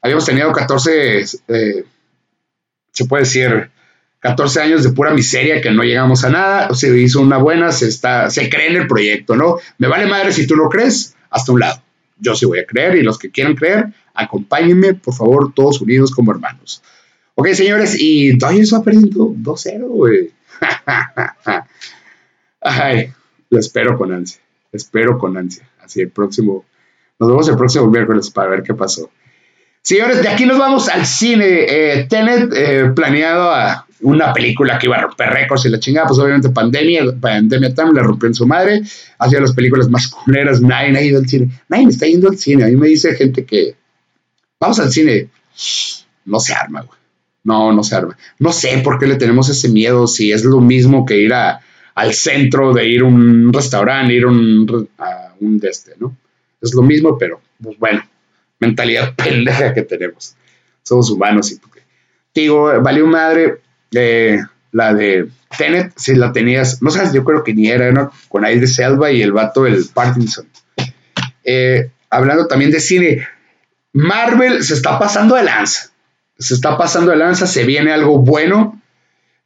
Habíamos 0.00 0.24
tenido 0.24 0.52
14, 0.52 1.24
eh, 1.48 1.84
se 2.92 3.04
puede 3.06 3.24
decir, 3.24 3.70
14 4.20 4.60
años 4.60 4.84
de 4.84 4.90
pura 4.90 5.12
miseria 5.12 5.60
que 5.60 5.70
no 5.70 5.82
llegamos 5.82 6.24
a 6.24 6.30
nada, 6.30 6.74
se 6.74 6.96
hizo 6.98 7.20
una 7.20 7.38
buena, 7.38 7.72
se, 7.72 7.88
está, 7.88 8.30
se 8.30 8.48
cree 8.48 8.70
en 8.70 8.76
el 8.76 8.86
proyecto, 8.86 9.36
¿no? 9.36 9.56
Me 9.78 9.88
vale 9.88 10.06
madre 10.06 10.32
si 10.32 10.46
tú 10.46 10.56
no 10.56 10.68
crees, 10.68 11.16
hasta 11.30 11.52
un 11.52 11.60
lado. 11.60 11.82
Yo 12.18 12.34
sí 12.34 12.46
voy 12.46 12.60
a 12.60 12.66
creer 12.66 12.96
y 12.96 13.02
los 13.02 13.18
que 13.18 13.30
quieran 13.30 13.54
creer, 13.54 13.86
acompáñenme, 14.14 14.94
por 14.94 15.14
favor, 15.14 15.52
todos 15.52 15.80
unidos 15.80 16.10
como 16.10 16.32
hermanos. 16.32 16.82
Ok, 17.38 17.48
señores, 17.48 17.94
y 17.98 18.38
todavía 18.38 18.64
va 18.72 18.82
perdiendo 18.82 19.26
2-0, 19.28 19.88
güey. 19.88 20.30
Ay, 22.62 23.12
lo 23.50 23.58
espero 23.58 23.98
con 23.98 24.10
ansia, 24.10 24.40
espero 24.72 25.18
con 25.18 25.36
ansia. 25.36 25.68
Así 25.84 26.00
el 26.00 26.08
próximo, 26.08 26.64
nos 27.18 27.28
vemos 27.28 27.46
el 27.48 27.56
próximo 27.56 27.88
miércoles 27.88 28.30
para 28.30 28.48
ver 28.48 28.62
qué 28.62 28.72
pasó. 28.72 29.10
Señores, 29.82 30.22
de 30.22 30.28
aquí 30.30 30.46
nos 30.46 30.58
vamos 30.58 30.88
al 30.88 31.04
cine. 31.04 31.66
Eh, 31.68 32.06
Tenet, 32.08 32.52
eh, 32.56 32.90
planeado 32.96 33.52
una 34.00 34.32
película 34.32 34.78
que 34.78 34.86
iba 34.86 34.96
a 34.96 35.02
romper 35.02 35.28
récords 35.28 35.66
y 35.66 35.68
la 35.68 35.78
chingada, 35.78 36.06
pues 36.06 36.18
obviamente 36.18 36.48
pandemia, 36.48 37.04
pandemia 37.20 37.74
time 37.74 37.92
le 37.92 38.00
rompió 38.00 38.28
en 38.28 38.34
su 38.34 38.46
madre, 38.46 38.80
hacía 39.18 39.40
las 39.40 39.52
películas 39.52 39.90
más 39.90 40.08
culeras, 40.08 40.62
nadie 40.62 40.96
ha 40.96 41.02
ido 41.02 41.18
al 41.18 41.28
cine, 41.28 41.50
nadie 41.68 41.84
me 41.84 41.92
está 41.92 42.06
yendo 42.06 42.28
al 42.30 42.38
cine, 42.38 42.64
a 42.64 42.68
mí 42.68 42.76
me 42.76 42.88
dice 42.88 43.14
gente 43.14 43.44
que 43.44 43.76
vamos 44.58 44.80
al 44.80 44.90
cine, 44.90 45.28
no 46.24 46.40
se 46.40 46.54
arma, 46.54 46.80
güey. 46.80 46.98
No, 47.46 47.72
no 47.72 47.82
se 47.82 47.94
arma. 47.94 48.16
No 48.38 48.52
sé 48.52 48.78
por 48.84 48.98
qué 48.98 49.06
le 49.06 49.16
tenemos 49.16 49.48
ese 49.48 49.68
miedo, 49.68 50.06
si 50.06 50.32
es 50.32 50.44
lo 50.44 50.60
mismo 50.60 51.06
que 51.06 51.18
ir 51.18 51.32
al 51.32 52.12
centro, 52.12 52.74
de 52.74 52.86
ir 52.88 53.02
a 53.02 53.04
un 53.04 53.52
restaurante, 53.52 54.12
ir 54.12 54.24
a 54.24 54.28
un, 54.28 54.88
a 54.98 55.32
un 55.40 55.58
de 55.58 55.68
este, 55.68 55.92
¿no? 55.98 56.14
Es 56.60 56.74
lo 56.74 56.82
mismo, 56.82 57.16
pero, 57.16 57.40
pues 57.62 57.78
bueno, 57.78 58.04
mentalidad 58.58 59.14
pendeja 59.16 59.72
que 59.72 59.82
tenemos. 59.82 60.34
Somos 60.82 61.10
humanos 61.10 61.50
y 61.52 61.58
digo, 62.40 62.70
valió 62.82 63.06
madre, 63.06 63.60
la 64.72 64.94
de 64.94 65.28
Tenet, 65.56 65.92
si 65.96 66.14
la 66.14 66.32
tenías, 66.32 66.82
no 66.82 66.90
sabes, 66.90 67.12
yo 67.12 67.24
creo 67.24 67.42
que 67.42 67.54
ni 67.54 67.68
era, 67.68 67.90
¿no? 67.92 68.12
Con 68.28 68.42
de 68.42 68.66
Selva 68.66 69.10
y 69.10 69.22
el 69.22 69.32
vato, 69.32 69.66
el 69.66 69.86
Parkinson. 69.92 70.46
Eh, 71.44 71.90
hablando 72.10 72.46
también 72.46 72.70
de 72.70 72.80
cine, 72.80 73.26
Marvel 73.92 74.62
se 74.62 74.74
está 74.74 74.98
pasando 74.98 75.36
de 75.36 75.44
lanza. 75.44 75.90
Se 76.38 76.54
está 76.54 76.76
pasando 76.76 77.10
de 77.10 77.16
lanza, 77.16 77.46
se 77.46 77.64
viene 77.64 77.92
algo 77.92 78.18
bueno. 78.18 78.80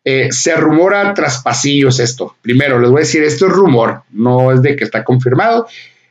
Eh, 0.05 0.29
se 0.33 0.55
rumora 0.57 1.13
tras 1.15 1.43
pasillos 1.43 2.01
esto. 2.01 2.37
Primero, 2.41 2.81
les 2.81 2.91
voy 2.91 3.01
a 3.01 3.05
decir, 3.05 3.23
esto 3.23 3.47
es 3.47 3.53
rumor, 3.53 4.03
no 4.11 4.53
es 4.53 4.63
de 4.63 4.75
que 4.75 4.85
está 4.85 5.05
confirmado. 5.05 5.67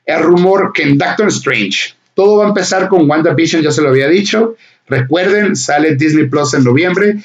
Es 0.05 0.21
rumor 0.21 0.71
que 0.73 0.83
en 0.83 0.97
Doctor 0.97 1.27
Strange, 1.27 1.95
todo 2.13 2.37
va 2.37 2.45
a 2.45 2.47
empezar 2.49 2.87
con 2.87 3.09
WandaVision, 3.09 3.61
ya 3.61 3.71
se 3.71 3.81
lo 3.81 3.89
había 3.89 4.07
dicho. 4.07 4.55
Recuerden, 4.87 5.55
sale 5.55 5.95
Disney 5.95 6.27
Plus 6.27 6.53
en 6.53 6.63
noviembre. 6.63 7.17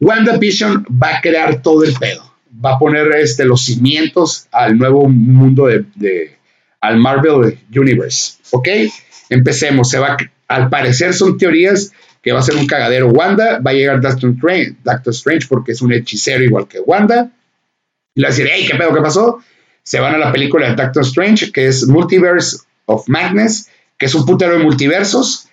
WandaVision 0.00 0.86
va 1.02 1.16
a 1.16 1.20
crear 1.20 1.62
todo 1.62 1.84
el 1.84 1.94
pedo. 1.94 2.32
Va 2.64 2.74
a 2.74 2.78
poner 2.78 3.10
este, 3.16 3.44
los 3.44 3.64
cimientos 3.64 4.46
al 4.52 4.78
nuevo 4.78 5.08
mundo 5.08 5.66
de, 5.66 6.36
al 6.80 6.98
Marvel 6.98 7.58
Universe. 7.74 8.34
¿Ok? 8.50 8.68
Empecemos. 9.30 9.90
Se 9.90 9.98
va, 9.98 10.16
al 10.48 10.68
parecer 10.68 11.14
son 11.14 11.38
teorías 11.38 11.92
que 12.24 12.32
va 12.32 12.40
a 12.40 12.42
ser 12.42 12.56
un 12.56 12.66
cagadero 12.66 13.10
Wanda. 13.10 13.60
Va 13.60 13.70
a 13.70 13.74
llegar 13.74 14.00
Doctor 14.00 14.30
Strange, 14.30 14.76
Doctor 14.82 15.12
Strange 15.12 15.46
porque 15.46 15.72
es 15.72 15.82
un 15.82 15.92
hechicero 15.92 16.42
igual 16.42 16.66
que 16.66 16.80
Wanda. 16.80 17.30
Y 18.14 18.20
le 18.20 18.26
va 18.26 18.32
a 18.32 18.34
decir, 18.34 18.48
hey, 18.50 18.66
¿qué 18.68 18.76
pedo? 18.76 18.94
¿Qué 18.94 19.02
pasó? 19.02 19.40
Se 19.82 20.00
van 20.00 20.14
a 20.14 20.18
la 20.18 20.32
película 20.32 20.70
de 20.70 20.74
Doctor 20.74 21.02
Strange, 21.02 21.52
que 21.52 21.66
es 21.66 21.86
Multiverse 21.86 22.56
of 22.86 23.06
Madness, 23.08 23.68
que 23.98 24.06
es 24.06 24.14
un 24.14 24.24
putero 24.24 24.56
de 24.56 24.64
multiversos, 24.64 25.48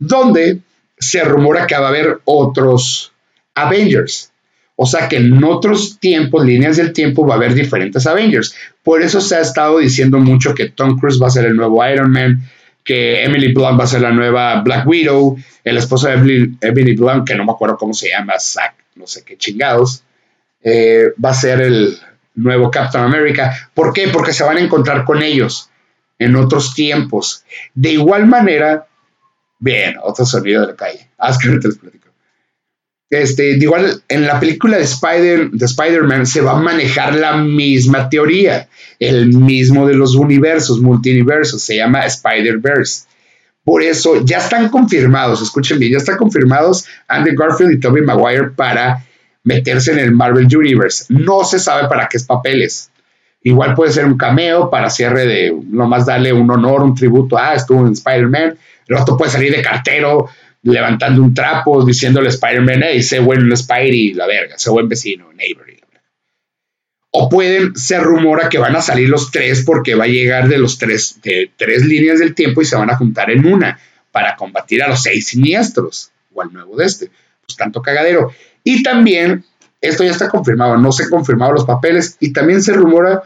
donde 0.00 0.58
se 0.98 1.22
rumora 1.22 1.66
que 1.68 1.76
va 1.76 1.86
a 1.86 1.90
haber 1.90 2.20
otros 2.24 3.12
Avengers. 3.54 4.32
O 4.74 4.84
sea 4.84 5.08
que 5.08 5.18
en 5.18 5.42
otros 5.44 5.98
tiempos, 6.00 6.44
líneas 6.44 6.76
del 6.76 6.92
tiempo, 6.92 7.24
va 7.24 7.34
a 7.34 7.36
haber 7.36 7.54
diferentes 7.54 8.04
Avengers. 8.06 8.54
Por 8.82 9.00
eso 9.00 9.20
se 9.20 9.36
ha 9.36 9.40
estado 9.40 9.78
diciendo 9.78 10.18
mucho 10.18 10.54
que 10.54 10.70
Tom 10.70 10.98
Cruise 10.98 11.22
va 11.22 11.28
a 11.28 11.30
ser 11.30 11.46
el 11.46 11.56
nuevo 11.56 11.86
Iron 11.88 12.10
Man, 12.10 12.42
que 12.86 13.24
Emily 13.24 13.52
Blunt 13.52 13.78
va 13.78 13.84
a 13.84 13.88
ser 13.88 14.00
la 14.00 14.12
nueva 14.12 14.62
Black 14.62 14.86
Widow, 14.86 15.36
el 15.64 15.76
esposo 15.76 16.06
de 16.06 16.14
Emily, 16.60 16.94
Blunt, 16.94 17.26
que 17.26 17.34
no 17.34 17.44
me 17.44 17.50
acuerdo 17.50 17.76
cómo 17.76 17.92
se 17.92 18.10
llama, 18.10 18.34
Zack, 18.38 18.76
no 18.94 19.08
sé 19.08 19.24
qué 19.24 19.36
chingados, 19.36 20.04
eh, 20.62 21.08
va 21.22 21.30
a 21.30 21.34
ser 21.34 21.60
el 21.60 21.98
nuevo 22.36 22.70
Captain 22.70 23.04
America. 23.04 23.70
¿Por 23.74 23.92
qué? 23.92 24.06
Porque 24.08 24.32
se 24.32 24.44
van 24.44 24.58
a 24.58 24.60
encontrar 24.60 25.04
con 25.04 25.20
ellos 25.20 25.68
en 26.18 26.36
otros 26.36 26.74
tiempos. 26.74 27.44
De 27.74 27.90
igual 27.90 28.26
manera, 28.26 28.86
bien, 29.58 29.96
otro 30.00 30.24
sonido 30.24 30.60
de 30.60 30.68
la 30.68 30.76
calle. 30.76 31.10
Haz 31.18 31.38
que 31.38 31.48
te 31.58 31.68
platico. 31.70 32.05
Este, 33.08 33.50
igual 33.50 34.02
en 34.08 34.26
la 34.26 34.40
película 34.40 34.78
de 34.78 34.82
Spider 34.82 35.50
de 35.50 35.64
Spider-Man 35.64 36.26
se 36.26 36.40
va 36.40 36.52
a 36.52 36.60
manejar 36.60 37.14
la 37.14 37.36
misma 37.36 38.08
teoría, 38.08 38.68
el 38.98 39.28
mismo 39.28 39.86
de 39.86 39.94
los 39.94 40.16
universos, 40.16 40.80
multiversos, 40.80 41.62
se 41.62 41.76
llama 41.76 42.04
Spider-Verse. 42.04 43.04
Por 43.62 43.82
eso 43.82 44.24
ya 44.24 44.38
están 44.38 44.68
confirmados, 44.68 45.42
escuchen 45.42 45.78
bien, 45.78 45.92
ya 45.92 45.98
están 45.98 46.16
confirmados 46.16 46.86
Andy 47.08 47.34
Garfield 47.36 47.72
y 47.72 47.80
Tobey 47.80 48.02
Maguire 48.02 48.50
para 48.50 49.04
meterse 49.44 49.92
en 49.92 50.00
el 50.00 50.12
Marvel 50.12 50.48
Universe. 50.54 51.06
No 51.08 51.44
se 51.44 51.58
sabe 51.58 51.88
para 51.88 52.08
qué 52.08 52.16
es 52.16 52.24
papeles. 52.24 52.90
Igual 53.42 53.74
puede 53.74 53.92
ser 53.92 54.06
un 54.06 54.16
cameo 54.16 54.70
para 54.70 54.90
cierre 54.90 55.24
de 55.24 55.56
nomás 55.70 56.06
darle 56.06 56.32
un 56.32 56.50
honor, 56.50 56.82
un 56.82 56.96
tributo. 56.96 57.38
Ah, 57.38 57.54
estuvo 57.54 57.86
en 57.86 57.92
Spider-Man. 57.92 58.58
El 58.88 58.96
otro 58.96 59.16
puede 59.16 59.30
salir 59.30 59.54
de 59.54 59.62
cartero, 59.62 60.28
levantando 60.66 61.22
un 61.22 61.34
trapo, 61.34 61.84
diciéndole 61.84 62.28
a 62.28 62.30
Spider-Man, 62.30 62.82
hey, 62.82 63.02
sé 63.02 63.20
bueno 63.20 63.44
en 63.44 63.56
Spidey, 63.56 64.14
la 64.14 64.26
verga, 64.26 64.58
sé 64.58 64.70
buen 64.70 64.88
vecino, 64.88 65.32
neighbor. 65.32 65.66
O 67.18 67.30
pueden, 67.30 67.74
se 67.76 67.98
rumora 67.98 68.50
que 68.50 68.58
van 68.58 68.76
a 68.76 68.82
salir 68.82 69.08
los 69.08 69.30
tres 69.30 69.64
porque 69.64 69.94
va 69.94 70.04
a 70.04 70.08
llegar 70.08 70.48
de 70.48 70.58
los 70.58 70.76
tres, 70.76 71.18
de 71.22 71.50
tres 71.56 71.86
líneas 71.86 72.18
del 72.18 72.34
tiempo 72.34 72.60
y 72.60 72.66
se 72.66 72.76
van 72.76 72.90
a 72.90 72.96
juntar 72.96 73.30
en 73.30 73.46
una 73.46 73.78
para 74.12 74.36
combatir 74.36 74.82
a 74.82 74.88
los 74.88 75.02
seis 75.02 75.28
siniestros 75.28 76.10
o 76.34 76.42
al 76.42 76.52
nuevo 76.52 76.76
de 76.76 76.84
este. 76.84 77.10
Pues 77.46 77.56
tanto 77.56 77.80
cagadero. 77.80 78.32
Y 78.64 78.82
también, 78.82 79.44
esto 79.80 80.04
ya 80.04 80.10
está 80.10 80.28
confirmado, 80.28 80.76
no 80.76 80.92
se 80.92 81.04
han 81.04 81.10
confirmado 81.10 81.52
los 81.52 81.64
papeles 81.64 82.18
y 82.20 82.34
también 82.34 82.62
se 82.62 82.74
rumora 82.74 83.22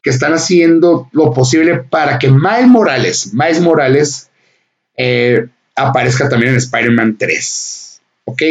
que 0.00 0.10
están 0.10 0.32
haciendo 0.34 1.08
lo 1.10 1.32
posible 1.32 1.78
para 1.78 2.18
que 2.20 2.30
Miles 2.30 2.68
Morales, 2.68 3.32
Miles 3.32 3.60
Morales, 3.60 4.30
eh, 4.96 5.48
aparezca 5.76 6.28
también 6.28 6.52
en 6.52 6.58
Spider-Man 6.58 7.16
3. 7.18 8.00
¿Ok? 8.24 8.42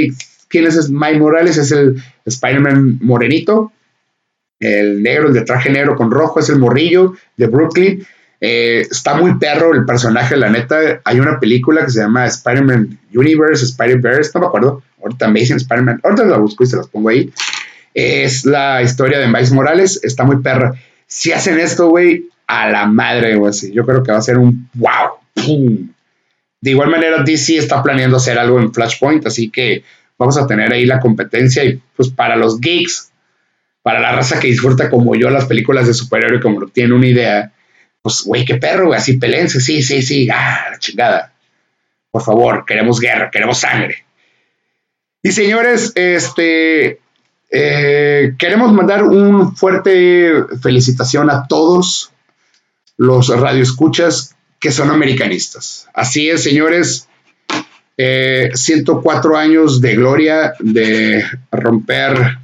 ¿Quién 0.47 0.67
es 0.67 0.89
Mike 0.89 1.19
Morales? 1.19 1.57
Es 1.57 1.71
el 1.71 2.03
Spider-Man 2.25 2.99
morenito. 3.01 3.71
El 4.59 5.03
negro, 5.03 5.27
el 5.27 5.33
de 5.33 5.41
traje 5.41 5.69
negro 5.69 5.95
con 5.95 6.11
rojo, 6.11 6.39
es 6.39 6.49
el 6.49 6.59
morrillo 6.59 7.13
de 7.35 7.47
Brooklyn. 7.47 8.05
Eh, 8.39 8.87
está 8.91 9.15
muy 9.15 9.35
perro 9.35 9.73
el 9.73 9.85
personaje, 9.85 10.37
la 10.37 10.49
neta. 10.49 11.01
Hay 11.03 11.19
una 11.19 11.39
película 11.39 11.85
que 11.85 11.91
se 11.91 11.99
llama 11.99 12.25
Spider-Man 12.25 12.99
Universe, 13.13 13.65
Spider-Verse, 13.65 14.31
no 14.35 14.41
me 14.41 14.47
acuerdo. 14.47 14.83
Ahorita 15.01 15.31
dicen 15.31 15.57
Spider-Man. 15.57 16.01
Ahorita 16.03 16.25
la 16.25 16.37
busco 16.37 16.63
y 16.63 16.67
se 16.67 16.77
las 16.77 16.87
pongo 16.87 17.09
ahí. 17.09 17.31
Es 17.93 18.45
la 18.45 18.81
historia 18.81 19.19
de 19.19 19.27
Miles 19.27 19.51
Morales. 19.51 19.99
Está 20.03 20.23
muy 20.23 20.41
perra. 20.41 20.73
Si 21.07 21.31
hacen 21.31 21.59
esto, 21.59 21.89
güey, 21.89 22.29
a 22.47 22.69
la 22.69 22.85
madre, 22.85 23.35
güey. 23.35 23.53
Yo 23.71 23.85
creo 23.85 24.03
que 24.03 24.11
va 24.11 24.17
a 24.17 24.21
ser 24.21 24.37
un 24.37 24.69
wow. 24.73 25.92
De 26.63 26.70
igual 26.70 26.89
manera, 26.89 27.22
DC 27.22 27.58
está 27.58 27.84
planeando 27.84 28.15
hacer 28.15 28.39
algo 28.39 28.58
en 28.58 28.74
Flashpoint, 28.74 29.27
así 29.27 29.50
que 29.50 29.84
vamos 30.17 30.38
a 30.38 30.48
tener 30.48 30.72
ahí 30.72 30.86
la 30.86 31.01
competencia. 31.01 31.62
Y 31.65 31.82
pues 31.93 32.08
para 32.08 32.38
los 32.38 32.62
geeks, 32.62 33.12
para 33.82 34.00
la 34.00 34.13
raza 34.13 34.39
que 34.39 34.48
disfruta 34.48 34.89
como 34.89 35.13
yo 35.13 35.29
las 35.29 35.43
películas 35.43 35.88
de 35.88 35.93
superhéroe, 35.93 36.39
como 36.39 36.65
tiene 36.67 36.93
una 36.93 37.08
idea, 37.08 37.51
pues, 38.01 38.24
güey, 38.24 38.46
qué 38.46 38.55
perro, 38.55 38.86
güey, 38.86 38.98
así 38.98 39.17
pelense, 39.17 39.60
sí, 39.60 39.84
sí, 39.84 40.01
sí, 40.01 40.29
ah, 40.32 40.70
la 40.72 40.79
chingada. 40.79 41.34
Por 42.10 42.24
favor, 42.24 42.63
queremos 42.65 43.01
guerra, 43.01 43.29
queremos 43.29 43.58
sangre. 43.58 44.05
Y 45.22 45.34
señores, 45.34 45.91
este, 45.96 47.01
eh, 47.51 48.36
queremos 48.38 48.72
mandar 48.72 49.03
un 49.03 49.53
fuerte 49.58 50.32
felicitación 50.62 51.29
a 51.29 51.46
todos 51.46 52.13
los 52.96 53.27
radioescuchas 53.27 54.38
que 54.63 54.72
son 54.72 54.91
americanistas. 54.91 55.89
Así 55.93 56.29
es, 56.29 56.41
señores, 56.41 57.10
104 57.98 59.36
eh, 59.36 59.38
años 59.38 59.82
de 59.82 59.93
gloria, 59.93 60.53
de 60.58 61.22
romper 61.51 62.38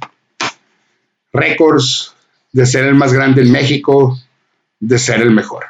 récords, 1.32 2.14
de 2.52 2.66
ser 2.66 2.84
el 2.84 2.94
más 2.94 3.14
grande 3.14 3.40
en 3.40 3.50
México, 3.50 4.20
de 4.80 4.98
ser 4.98 5.22
el 5.22 5.30
mejor. 5.30 5.64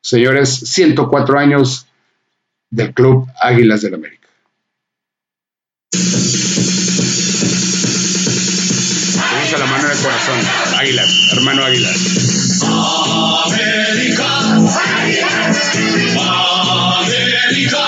Señores, 0.00 0.54
104 0.54 1.36
años 1.36 1.88
del 2.70 2.94
Club 2.94 3.26
Águilas 3.40 3.82
del 3.82 3.94
América. 3.94 4.28
A 9.54 9.58
la 9.58 9.66
mano 9.66 9.84
en 9.84 9.90
el 9.92 9.98
corazón. 9.98 10.38
Águilas, 10.78 11.32
hermano 11.32 11.62
Águilas. 11.62 12.62
América. 13.44 14.26
América. 17.00 17.82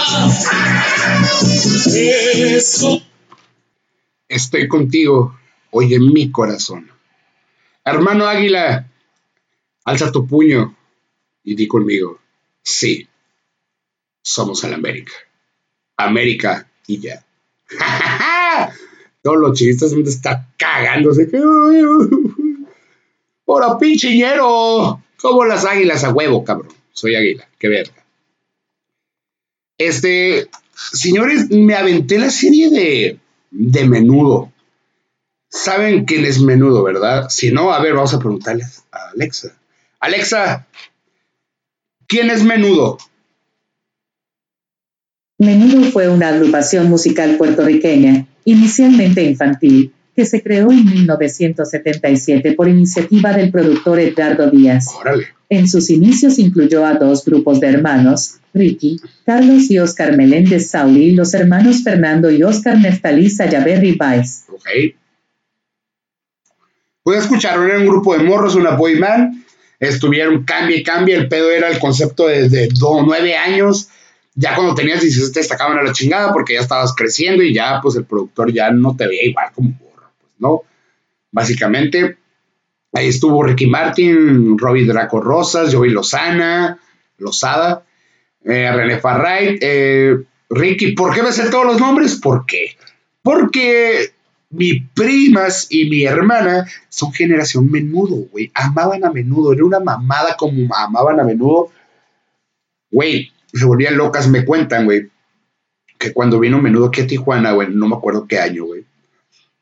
Estoy 4.29 4.69
contigo 4.69 5.39
hoy 5.71 5.95
en 5.95 6.13
mi 6.13 6.31
corazón. 6.31 6.91
Hermano 7.83 8.27
Águila, 8.27 8.91
Alza 9.85 10.13
tu 10.13 10.27
puño 10.27 10.77
y 11.45 11.55
di 11.55 11.67
conmigo, 11.67 12.21
sí, 12.63 13.09
somos 14.23 14.63
el 14.65 14.75
América. 14.75 15.15
América 15.97 16.69
y 16.87 17.01
ya. 17.01 17.25
Todos 19.25 19.39
los 19.39 19.59
chistes 19.59 19.95
me 19.95 20.03
están 20.03 20.49
cagándose. 20.59 21.31
¡Hora 23.47 23.79
pinchiñero! 23.79 25.03
Como 25.17 25.45
las 25.47 25.65
águilas 25.65 26.05
a 26.05 26.13
huevo, 26.13 26.45
cabrón. 26.45 26.75
Soy 26.93 27.17
águila, 27.17 27.49
qué 27.59 27.69
verga. 27.69 28.05
Este, 29.79 30.51
señores, 30.93 31.51
me 31.51 31.75
aventé 31.75 32.19
la 32.19 32.29
serie 32.29 32.69
de, 32.69 33.19
de 33.51 33.89
menudo. 33.89 34.53
Saben 35.49 36.05
quién 36.05 36.27
es 36.27 36.43
menudo, 36.43 36.83
¿verdad? 36.83 37.31
Si 37.31 37.51
no, 37.51 37.73
a 37.73 37.81
ver, 37.81 37.95
vamos 37.95 38.13
a 38.13 38.19
preguntarles 38.19 38.85
a 38.93 39.09
Alexa. 39.15 39.57
Alexa, 40.01 40.67
¿quién 42.07 42.29
es 42.29 42.45
Menudo? 42.45 42.99
Menudo 45.39 45.91
fue 45.93 46.09
una 46.09 46.29
agrupación 46.29 46.91
musical 46.91 47.39
puertorriqueña, 47.39 48.27
inicialmente 48.45 49.23
infantil, 49.23 49.93
que 50.15 50.25
se 50.25 50.43
creó 50.43 50.71
en 50.71 50.85
1977 50.85 52.53
por 52.53 52.69
iniciativa 52.69 53.33
del 53.33 53.51
productor 53.51 53.99
Edgardo 53.99 54.51
Díaz. 54.51 54.89
Órale. 54.95 55.27
En 55.49 55.69
sus 55.69 55.91
inicios 55.91 56.39
incluyó 56.39 56.87
a 56.87 56.95
dos 56.95 57.25
grupos 57.25 57.61
de 57.61 57.69
hermanos, 57.69 58.37
Ricky, 58.55 59.01
Carlos 59.27 59.71
y 59.71 59.79
Oscar 59.79 60.17
Meléndez 60.17 60.71
Sauli 60.71 61.07
y 61.07 61.13
los 61.13 61.35
hermanos 61.35 61.83
Fernando 61.83 62.31
y 62.31 62.43
Oscar 62.43 62.79
Neftalí 62.79 63.29
Sayaberry 63.29 63.93
Vice. 63.93 64.45
Ok. 64.53 64.69
Pues 67.03 67.19
escucharon, 67.19 67.69
era 67.69 67.79
un 67.79 67.87
grupo 67.87 68.17
de 68.17 68.25
morros, 68.25 68.55
una 68.55 68.71
boy 68.71 68.99
band, 68.99 69.45
estuvieron 69.79 70.45
cambia 70.45 70.77
y 70.77 70.83
cambia, 70.83 71.17
el 71.17 71.29
pedo 71.29 71.51
era 71.51 71.69
el 71.69 71.79
concepto 71.79 72.29
desde 72.29 72.69
nueve 73.07 73.37
años, 73.37 73.89
ya 74.35 74.55
cuando 74.55 74.75
tenías 74.75 75.01
17 75.01 75.33
te 75.33 75.41
destacaban 75.41 75.79
a 75.79 75.83
la 75.83 75.93
chingada 75.93 76.33
porque 76.33 76.55
ya 76.55 76.61
estabas 76.61 76.95
creciendo 76.95 77.43
y 77.43 77.55
ya 77.55 77.81
pues 77.83 77.97
el 77.97 78.05
productor 78.05 78.53
ya 78.53 78.71
no 78.71 78.97
te 78.97 79.07
veía 79.07 79.27
igual 79.27 79.47
como 79.55 79.71
borra, 79.71 80.11
pues 80.21 80.33
no, 80.39 80.63
básicamente 81.31 82.19
ahí 82.93 83.09
estuvo 83.09 83.43
Ricky 83.43 83.67
Martin, 83.67 84.57
Robbie 84.59 84.87
Draco 84.87 85.21
Rosas, 85.21 85.75
Joey 85.75 85.91
Lozana, 85.91 86.79
Lozada, 87.19 87.85
eh, 88.45 88.71
René 88.73 88.99
Farray, 88.99 89.59
eh, 89.61 90.17
Ricky, 90.51 90.93
¿por 90.93 91.15
qué 91.15 91.23
me 91.23 91.33
sé 91.33 91.51
todos 91.51 91.67
los 91.67 91.81
nombres? 91.81 92.17
¿Por 92.17 92.47
qué? 92.47 92.77
Porque 93.23 94.13
mis 94.51 94.83
primas 94.95 95.67
y 95.71 95.89
mi 95.89 96.05
hermana 96.05 96.67
son 96.89 97.13
generación 97.13 97.71
menudo, 97.71 98.29
güey. 98.31 98.53
Amaban 98.55 99.05
a 99.05 99.11
menudo. 99.11 99.53
Era 99.53 99.65
una 99.65 99.81
mamada 99.81 100.37
como 100.37 100.73
amaban 100.75 101.19
a 101.19 101.25
menudo. 101.25 101.71
Güey, 102.91 103.33
se 103.59 103.65
volvían 103.65 103.97
locas, 103.97 104.29
me 104.29 104.45
cuentan, 104.45 104.85
güey. 104.85 105.11
Que 105.99 106.13
cuando 106.13 106.41
vino 106.41 106.61
menudo 106.61 106.87
aquí 106.87 107.03
a 107.03 107.07
Tijuana, 107.07 107.53
güey, 107.53 107.69
no 107.71 107.89
me 107.89 107.97
acuerdo 107.97 108.27
qué 108.27 108.39
año, 108.39 108.65
güey. 108.65 108.85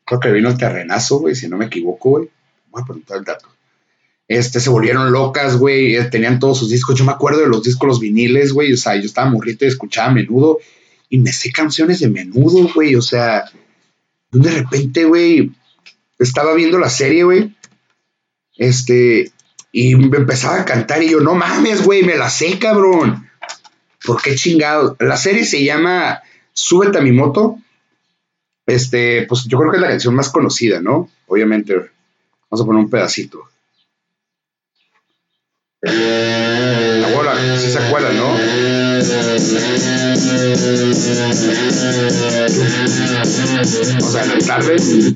Creo 0.05 0.19
que 0.19 0.31
vino 0.31 0.49
el 0.49 0.57
terrenazo, 0.57 1.19
güey, 1.19 1.35
si 1.35 1.47
no 1.47 1.57
me 1.57 1.65
equivoco, 1.65 2.09
güey. 2.09 2.29
Voy 2.71 2.81
a 2.81 2.85
preguntar 2.85 3.17
el 3.17 3.23
dato. 3.23 3.47
Este, 4.27 4.59
se 4.59 4.69
volvieron 4.69 5.11
locas, 5.11 5.57
güey. 5.57 5.95
Eh, 5.95 6.03
tenían 6.05 6.39
todos 6.39 6.59
sus 6.59 6.69
discos. 6.69 6.95
Yo 6.97 7.05
me 7.05 7.11
acuerdo 7.11 7.41
de 7.41 7.47
los 7.47 7.63
discos, 7.63 7.87
los 7.87 7.99
viniles, 7.99 8.51
güey. 8.51 8.73
O 8.73 8.77
sea, 8.77 8.95
yo 8.95 9.05
estaba 9.05 9.29
morrito 9.29 9.65
y 9.65 9.67
escuchaba 9.67 10.11
menudo. 10.11 10.59
Y 11.09 11.19
me 11.19 11.31
sé 11.31 11.51
canciones 11.51 11.99
de 11.99 12.09
menudo, 12.09 12.67
güey. 12.73 12.95
O 12.95 13.01
sea, 13.01 13.45
de 14.31 14.49
repente, 14.49 15.05
güey, 15.05 15.51
estaba 16.19 16.53
viendo 16.55 16.79
la 16.79 16.89
serie, 16.89 17.23
güey. 17.23 17.55
Este, 18.57 19.31
y 19.71 19.95
me 19.95 20.17
empezaba 20.17 20.61
a 20.61 20.65
cantar 20.65 21.03
y 21.03 21.09
yo, 21.09 21.19
no 21.19 21.35
mames, 21.35 21.83
güey, 21.83 22.03
me 22.03 22.17
la 22.17 22.29
sé, 22.29 22.57
cabrón. 22.59 23.22
¿Por 24.05 24.21
qué 24.21 24.35
chingado? 24.35 24.95
La 24.99 25.17
serie 25.17 25.45
se 25.45 25.63
llama 25.63 26.21
Súbete 26.53 26.97
a 26.97 27.01
mi 27.01 27.11
moto. 27.11 27.57
Este, 28.65 29.25
pues 29.27 29.45
yo 29.45 29.57
creo 29.57 29.71
que 29.71 29.77
es 29.77 29.81
la 29.81 29.89
canción 29.89 30.15
más 30.15 30.29
conocida, 30.29 30.81
¿no? 30.81 31.09
Obviamente. 31.27 31.75
Vamos 32.49 32.61
a 32.61 32.65
poner 32.65 32.83
un 32.83 32.89
pedacito. 32.89 33.49
Ahora, 35.83 37.35
si 37.59 37.71
se 37.71 37.79
acuerdan, 37.79 38.15
¿no? 38.15 38.33
O 43.99 44.11
sea, 44.11 44.23
tal 44.47 44.63
vez. 44.63 45.15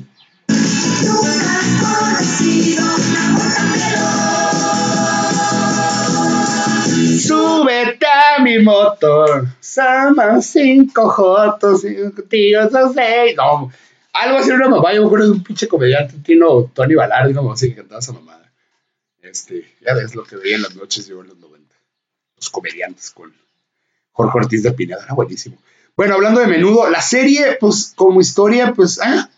Súbete 6.98 8.06
a 8.06 8.42
mi 8.42 8.58
motor, 8.58 9.46
somos 9.60 10.46
cinco 10.46 11.08
jotos, 11.08 11.84
tíos, 12.28 12.72
no 12.72 12.92
sé. 12.92 13.34
No, 13.36 13.70
algo 14.12 14.38
así 14.38 14.50
una 14.50 14.68
mamá. 14.68 14.92
Yo 14.92 15.02
me 15.02 15.06
acuerdo 15.06 15.26
de 15.26 15.32
un 15.32 15.42
pinche 15.42 15.68
comediante, 15.68 16.16
Tino 16.24 16.70
Tony 16.74 16.94
Balardi, 16.94 17.34
no 17.34 17.56
sé 17.56 17.68
que 17.68 17.76
cantaba 17.76 18.00
esa 18.00 18.12
mamada. 18.12 18.50
Este, 19.22 19.76
ya 19.80 19.94
ves 19.94 20.14
lo 20.14 20.24
que 20.24 20.36
veía 20.36 20.56
en 20.56 20.62
las 20.62 20.74
noches 20.74 21.06
yo 21.06 21.20
en 21.20 21.28
los 21.28 21.38
90. 21.38 21.74
Los 22.36 22.50
comediantes 22.50 23.10
con 23.10 23.32
Jorge 24.12 24.38
Ortiz 24.38 24.62
de 24.62 24.72
Pineda, 24.72 25.04
era 25.04 25.14
buenísimo. 25.14 25.58
Bueno, 25.96 26.14
hablando 26.14 26.40
de 26.40 26.46
menudo, 26.46 26.88
la 26.88 27.02
serie, 27.02 27.56
pues 27.60 27.92
como 27.94 28.20
historia, 28.20 28.72
pues, 28.72 29.00
ah, 29.02 29.28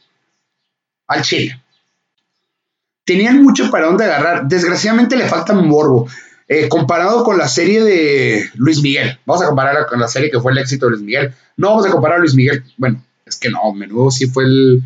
al 1.07 1.23
chile. 1.23 1.61
Tenían 3.05 3.43
mucho 3.43 3.71
para 3.71 3.87
dónde 3.87 4.05
agarrar. 4.05 4.47
Desgraciadamente 4.47 5.17
le 5.17 5.27
falta 5.27 5.53
morbo. 5.55 6.07
Eh, 6.53 6.69
comparado 6.69 7.23
con 7.23 7.39
la 7.39 7.47
serie 7.47 7.81
de 7.85 8.51
Luis 8.57 8.83
Miguel. 8.83 9.17
Vamos 9.25 9.41
a 9.45 9.47
compararla 9.47 9.87
con 9.87 10.01
la 10.01 10.09
serie 10.09 10.33
que 10.33 10.41
fue 10.41 10.51
el 10.51 10.59
éxito 10.59 10.87
de 10.87 10.91
Luis 10.91 11.03
Miguel. 11.05 11.33
No 11.57 11.69
vamos 11.69 11.87
a 11.87 11.91
comparar 11.91 12.17
a 12.17 12.21
Luis 12.21 12.35
Miguel. 12.35 12.65
Bueno, 12.77 13.01
es 13.25 13.37
que 13.37 13.51
no, 13.51 13.73
menudo 13.73 14.11
sí 14.11 14.27
fue 14.27 14.47
el, 14.47 14.83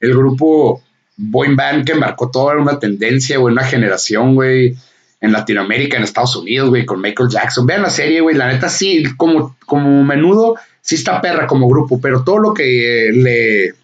grupo 0.00 0.80
boy 1.16 1.52
band 1.56 1.84
que 1.84 1.96
marcó 1.96 2.30
toda 2.30 2.56
una 2.58 2.78
tendencia, 2.78 3.38
güey, 3.38 3.52
una 3.52 3.64
generación, 3.64 4.36
güey. 4.36 4.76
en 5.20 5.32
Latinoamérica, 5.32 5.96
en 5.96 6.04
Estados 6.04 6.36
Unidos, 6.36 6.68
güey, 6.68 6.86
con 6.86 7.00
Michael 7.00 7.28
Jackson. 7.28 7.66
Vean 7.66 7.82
la 7.82 7.90
serie, 7.90 8.20
güey, 8.20 8.36
la 8.36 8.46
neta 8.46 8.68
sí, 8.68 9.02
como, 9.16 9.56
como 9.66 10.04
menudo, 10.04 10.58
sí 10.80 10.94
está 10.94 11.20
perra 11.20 11.48
como 11.48 11.68
grupo, 11.68 12.00
pero 12.00 12.22
todo 12.22 12.38
lo 12.38 12.54
que 12.54 13.10
le... 13.12 13.74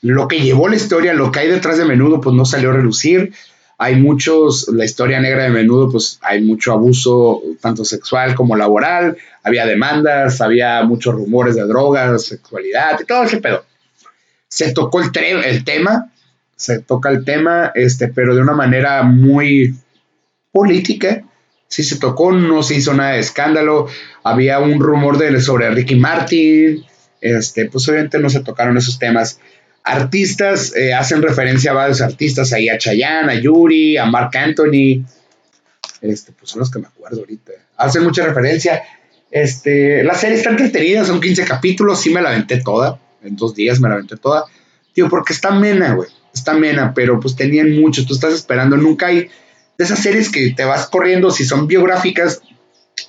Lo 0.00 0.28
que 0.28 0.40
llevó 0.40 0.68
la 0.68 0.76
historia, 0.76 1.12
lo 1.12 1.32
que 1.32 1.40
hay 1.40 1.48
detrás 1.48 1.76
de 1.76 1.86
menudo, 1.86 2.20
pues 2.20 2.36
no 2.36 2.44
salió 2.44 2.70
a 2.70 2.74
relucir. 2.74 3.32
Hay 3.78 3.96
muchos, 3.96 4.68
la 4.68 4.84
historia 4.84 5.20
negra 5.20 5.44
de 5.44 5.50
menudo, 5.50 5.90
pues 5.90 6.18
hay 6.22 6.42
mucho 6.42 6.72
abuso, 6.72 7.42
tanto 7.60 7.84
sexual 7.84 8.34
como 8.34 8.56
laboral. 8.56 9.16
Había 9.42 9.66
demandas, 9.66 10.40
había 10.40 10.82
muchos 10.84 11.14
rumores 11.14 11.56
de 11.56 11.66
drogas, 11.66 12.24
sexualidad 12.24 13.00
y 13.00 13.04
todo 13.04 13.24
ese 13.24 13.38
pedo. 13.38 13.64
Se 14.48 14.72
tocó 14.72 15.00
el, 15.00 15.10
tema, 15.64 16.12
se 16.54 16.78
toca 16.78 17.10
el 17.10 17.24
tema, 17.24 17.72
este, 17.74 18.08
pero 18.08 18.36
de 18.36 18.42
una 18.42 18.54
manera 18.54 19.02
muy 19.02 19.74
política. 20.52 21.24
Sí 21.66 21.82
se 21.82 21.96
tocó, 21.96 22.30
no 22.30 22.62
se 22.62 22.76
hizo 22.76 22.94
nada 22.94 23.12
de 23.12 23.18
escándalo. 23.18 23.88
Había 24.22 24.60
un 24.60 24.78
rumor 24.78 25.18
de, 25.18 25.40
sobre 25.40 25.68
Ricky 25.70 25.96
Martin. 25.96 26.84
Este, 27.20 27.68
pues 27.68 27.88
obviamente 27.88 28.20
no 28.20 28.30
se 28.30 28.40
tocaron 28.40 28.76
esos 28.76 29.00
temas. 29.00 29.40
Artistas, 29.84 30.74
eh, 30.74 30.94
hacen 30.94 31.22
referencia 31.22 31.70
a 31.70 31.74
varios 31.74 32.00
artistas, 32.00 32.52
ahí 32.52 32.68
a 32.68 32.78
Chayanne, 32.78 33.30
a 33.30 33.34
Yuri, 33.34 33.96
a 33.96 34.06
Mark 34.06 34.36
Anthony. 34.36 35.04
Este, 36.00 36.32
pues 36.32 36.50
son 36.50 36.60
los 36.60 36.70
que 36.70 36.78
me 36.78 36.86
acuerdo 36.86 37.20
ahorita. 37.20 37.52
Hacen 37.76 38.02
mucha 38.02 38.26
referencia. 38.26 38.82
Este, 39.30 40.02
la 40.02 40.14
serie 40.14 40.36
está 40.36 40.50
entretenida, 40.50 41.04
son 41.04 41.20
15 41.20 41.44
capítulos, 41.44 42.00
sí 42.00 42.10
me 42.10 42.22
la 42.22 42.30
aventé 42.30 42.60
toda. 42.60 42.98
En 43.22 43.36
dos 43.36 43.54
días 43.54 43.80
me 43.80 43.88
la 43.88 43.94
aventé 43.94 44.16
toda. 44.16 44.44
Tío, 44.92 45.08
porque 45.08 45.32
está 45.32 45.50
mena, 45.50 45.94
güey 45.94 46.08
está 46.34 46.54
mena, 46.54 46.92
pero 46.94 47.20
pues 47.20 47.36
tenían 47.36 47.80
mucho, 47.80 48.04
tú 48.04 48.14
estás 48.14 48.34
esperando, 48.34 48.76
nunca 48.76 49.06
hay 49.06 49.30
de 49.78 49.84
esas 49.84 50.00
series 50.00 50.30
que 50.30 50.50
te 50.50 50.64
vas 50.64 50.86
corriendo, 50.86 51.30
si 51.30 51.44
son 51.44 51.66
biográficas, 51.66 52.42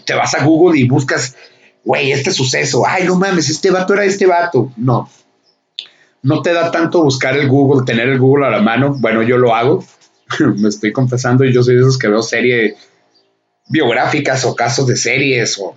te 0.05 0.13
vas 0.13 0.35
a 0.35 0.43
Google 0.43 0.79
y 0.79 0.87
buscas, 0.87 1.35
güey, 1.83 2.11
este 2.11 2.31
suceso, 2.31 2.85
ay, 2.87 3.03
no 3.05 3.15
mames, 3.15 3.49
este 3.49 3.71
vato 3.71 3.93
era 3.93 4.05
este 4.05 4.25
vato, 4.25 4.71
no, 4.77 5.09
no 6.25 6.41
te 6.41 6.53
da 6.53 6.71
tanto 6.71 7.03
buscar 7.03 7.37
el 7.37 7.47
Google, 7.47 7.85
tener 7.85 8.09
el 8.09 8.17
Google 8.17 8.47
a 8.47 8.49
la 8.49 8.59
mano, 8.59 8.95
bueno, 8.97 9.21
yo 9.21 9.37
lo 9.37 9.53
hago, 9.53 9.85
me 10.57 10.69
estoy 10.69 10.91
confesando, 10.91 11.45
y 11.45 11.53
yo 11.53 11.61
soy 11.61 11.75
de 11.75 11.81
esos 11.81 11.99
que 11.99 12.07
veo 12.07 12.23
series 12.23 12.73
biográficas 13.69 14.43
o 14.43 14.55
casos 14.55 14.87
de 14.87 14.95
series 14.95 15.59
o 15.59 15.75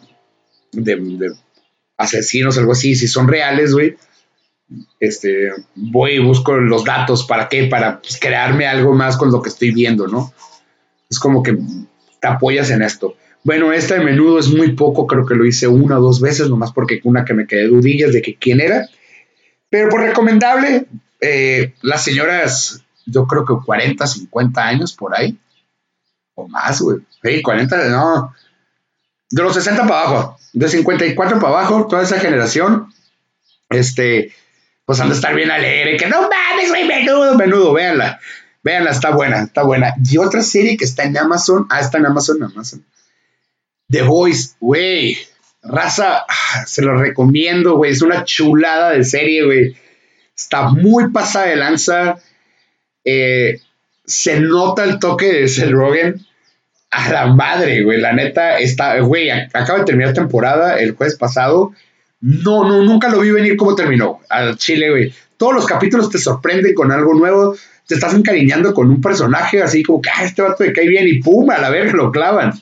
de, 0.73 1.33
asesinos, 1.99 2.57
algo 2.57 2.73
así, 2.73 2.95
si 2.95 3.09
son 3.09 3.29
reales, 3.29 3.75
güey, 3.75 3.97
este, 5.01 5.51
voy 5.75 6.13
y 6.13 6.19
busco 6.19 6.57
los 6.57 6.83
datos, 6.83 7.27
¿para 7.27 7.51
qué? 7.51 7.65
Para 7.65 8.01
pues, 8.01 8.19
crearme 8.19 8.67
algo 8.67 8.95
más 8.95 9.19
con 9.19 9.31
lo 9.31 9.43
que 9.43 9.51
estoy 9.51 9.71
viendo, 9.71 10.09
¿no? 10.09 10.33
Es 11.11 11.19
como 11.19 11.43
que 11.43 11.59
te 12.21 12.27
apoyas 12.27 12.71
en 12.71 12.81
esto. 12.81 13.17
Bueno, 13.45 13.71
este 13.73 13.99
de 13.99 14.05
menudo 14.05 14.39
es 14.39 14.49
muy 14.49 14.73
poco, 14.73 15.07
creo 15.07 15.27
que 15.27 15.35
lo 15.35 15.45
hice 15.45 15.69
una 15.69 15.99
o 15.99 16.03
dos 16.03 16.23
veces, 16.23 16.49
nomás 16.49 16.73
porque 16.73 17.03
una 17.05 17.27
que 17.27 17.35
me 17.35 17.47
quedé 17.47 17.67
dudillas 17.67 18.15
de 18.15 18.23
que 18.23 18.37
quién 18.37 18.61
era. 18.61 18.89
Pero 19.71 19.89
por 19.89 20.01
recomendable, 20.01 20.87
eh, 21.21 21.75
las 21.83 22.03
señoras, 22.03 22.83
yo 23.07 23.27
creo 23.27 23.45
que 23.45 23.55
40, 23.65 24.07
50 24.07 24.67
años 24.67 24.95
por 24.95 25.17
ahí, 25.17 25.39
o 26.35 26.49
más, 26.49 26.81
güey. 26.81 26.99
Sí, 27.23 27.43
40, 27.43 27.89
no. 27.89 28.35
De 29.31 29.43
los 29.43 29.55
60 29.55 29.83
para 29.87 30.01
abajo, 30.01 30.39
de 30.53 30.69
54 30.69 31.39
para 31.39 31.49
abajo, 31.49 31.87
toda 31.87 32.03
esa 32.03 32.19
generación, 32.19 32.93
este, 33.69 34.33
pues 34.87 35.01
han 35.01 35.09
de 35.09 35.15
estar 35.15 35.35
bien 35.35 35.51
alegre, 35.51 35.99
que 35.99 36.07
no 36.07 36.23
mames, 36.23 36.69
güey, 36.71 36.87
menudo, 36.87 37.35
menudo, 37.35 37.73
véanla, 37.75 38.21
véanla, 38.63 38.91
está 38.91 39.11
buena, 39.11 39.43
está 39.43 39.65
buena. 39.65 39.95
Y 40.03 40.17
otra 40.17 40.43
serie 40.43 40.79
que 40.79 40.85
está 40.85 41.03
en 41.03 41.19
Amazon, 41.19 41.67
ah, 41.69 41.81
está 41.81 41.99
en 41.99 42.07
Amazon, 42.07 42.43
Amazon. 42.43 42.85
The 43.91 44.03
Voice, 44.03 44.55
güey, 44.61 45.19
raza, 45.63 46.25
se 46.67 46.83
lo 46.83 46.97
recomiendo, 46.97 47.77
güey, 47.77 47.93
es 47.93 48.03
una 48.03 48.25
chulada 48.25 48.93
de 48.93 49.05
serie, 49.05 49.45
güey. 49.45 49.77
Está 50.37 50.69
muy 50.69 51.11
pasada 51.11 51.47
de 51.47 51.57
lanza. 51.57 52.19
Eh, 53.05 53.61
se 54.05 54.41
nota 54.41 54.85
el 54.85 54.99
toque 54.99 55.33
de 55.33 55.49
Seth 55.49 55.71
Rogen 55.71 56.25
a 56.91 57.11
la 57.11 57.27
madre, 57.27 57.83
güey. 57.83 58.01
La 58.01 58.13
neta 58.13 58.59
está, 58.59 58.99
güey, 59.01 59.31
acaba 59.31 59.81
de 59.81 59.85
terminar 59.85 60.15
temporada 60.15 60.79
el 60.79 60.95
jueves 60.95 61.17
pasado 61.17 61.73
no, 62.21 62.69
no, 62.69 62.83
nunca 62.83 63.09
lo 63.09 63.21
vi 63.21 63.31
venir 63.31 63.57
cómo 63.57 63.75
terminó 63.75 64.21
al 64.29 64.57
Chile, 64.57 64.91
güey. 64.91 65.15
Todos 65.37 65.55
los 65.55 65.67
capítulos 65.67 66.11
te 66.11 66.19
sorprenden 66.19 66.75
con 66.75 66.91
algo 66.91 67.15
nuevo, 67.15 67.57
te 67.87 67.95
estás 67.95 68.15
encariñando 68.15 68.75
con 68.75 68.91
un 68.91 69.01
personaje 69.01 69.63
así 69.63 69.83
como 69.83 70.03
que, 70.03 70.11
ah, 70.11 70.25
este 70.25 70.43
vato 70.43 70.65
me 70.65 70.73
cae 70.73 70.89
bien 70.89 71.07
y 71.07 71.21
pum, 71.21 71.49
a 71.51 71.59
la 71.59 71.71
verga 71.71 71.93
lo 71.93 72.11
clavan. 72.11 72.53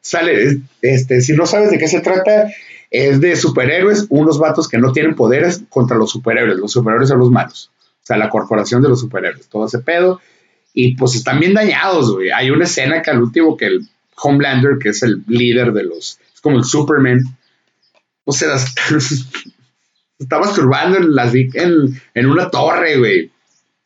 Sale, 0.00 0.60
este, 0.80 1.20
si 1.20 1.34
no 1.34 1.46
sabes 1.46 1.70
de 1.70 1.78
qué 1.78 1.88
se 1.88 2.00
trata, 2.00 2.48
es 2.92 3.22
de 3.22 3.36
superhéroes, 3.36 4.06
unos 4.10 4.38
vatos 4.38 4.68
que 4.68 4.76
no 4.76 4.92
tienen 4.92 5.14
poderes 5.14 5.62
contra 5.70 5.96
los 5.96 6.10
superhéroes. 6.10 6.58
Los 6.58 6.72
superhéroes 6.72 7.08
son 7.08 7.20
los 7.20 7.30
malos. 7.30 7.70
O 8.02 8.06
sea, 8.06 8.18
la 8.18 8.28
corporación 8.28 8.82
de 8.82 8.90
los 8.90 9.00
superhéroes, 9.00 9.48
todo 9.48 9.64
ese 9.64 9.78
pedo. 9.78 10.20
Y 10.74 10.94
pues 10.96 11.14
están 11.14 11.40
bien 11.40 11.54
dañados, 11.54 12.12
güey. 12.12 12.30
Hay 12.30 12.50
una 12.50 12.64
escena 12.64 13.00
que 13.00 13.10
al 13.10 13.22
último 13.22 13.56
que 13.56 13.66
el 13.66 13.88
Homelander, 14.22 14.78
que 14.78 14.90
es 14.90 15.02
el 15.02 15.22
líder 15.26 15.72
de 15.72 15.84
los, 15.84 16.20
es 16.34 16.40
como 16.42 16.58
el 16.58 16.64
Superman, 16.64 17.22
o 18.24 18.32
sea, 18.32 18.56
está 20.18 20.38
masturbando 20.38 20.98
en, 20.98 21.14
las, 21.14 21.34
en, 21.34 22.00
en 22.14 22.26
una 22.26 22.50
torre, 22.50 22.98
güey. 22.98 23.30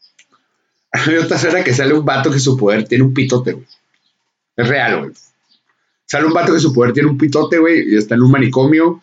Hay 0.92 1.16
otra 1.16 1.36
escena 1.36 1.62
que 1.62 1.74
sale 1.74 1.94
un 1.94 2.04
vato 2.04 2.32
que 2.32 2.40
su 2.40 2.56
poder 2.56 2.88
tiene 2.88 3.04
un 3.04 3.14
pitote, 3.14 3.52
güey. 3.52 3.66
Es 4.56 4.66
real, 4.68 4.98
güey. 4.98 5.12
Sale 6.06 6.26
un 6.26 6.32
vato 6.32 6.54
que 6.54 6.60
su 6.60 6.72
poder 6.72 6.92
tiene 6.92 7.08
un 7.08 7.18
pitote, 7.18 7.58
güey, 7.58 7.92
y 7.92 7.96
está 7.96 8.14
en 8.14 8.22
un 8.22 8.30
manicomio. 8.30 9.02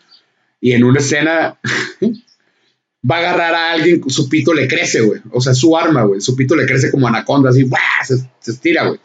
Y 0.60 0.72
en 0.72 0.84
una 0.84 1.00
escena 1.00 1.58
va 3.10 3.16
a 3.16 3.18
agarrar 3.18 3.54
a 3.54 3.72
alguien, 3.72 4.08
su 4.08 4.28
pito 4.28 4.54
le 4.54 4.66
crece, 4.66 5.02
güey. 5.02 5.20
O 5.30 5.40
sea, 5.40 5.54
su 5.54 5.76
arma, 5.76 6.04
güey. 6.04 6.20
Su 6.20 6.34
pito 6.34 6.56
le 6.56 6.66
crece 6.66 6.90
como 6.90 7.06
anaconda, 7.06 7.50
así, 7.50 7.68
Se, 8.04 8.50
estira, 8.50 8.86
güey. 8.86 8.98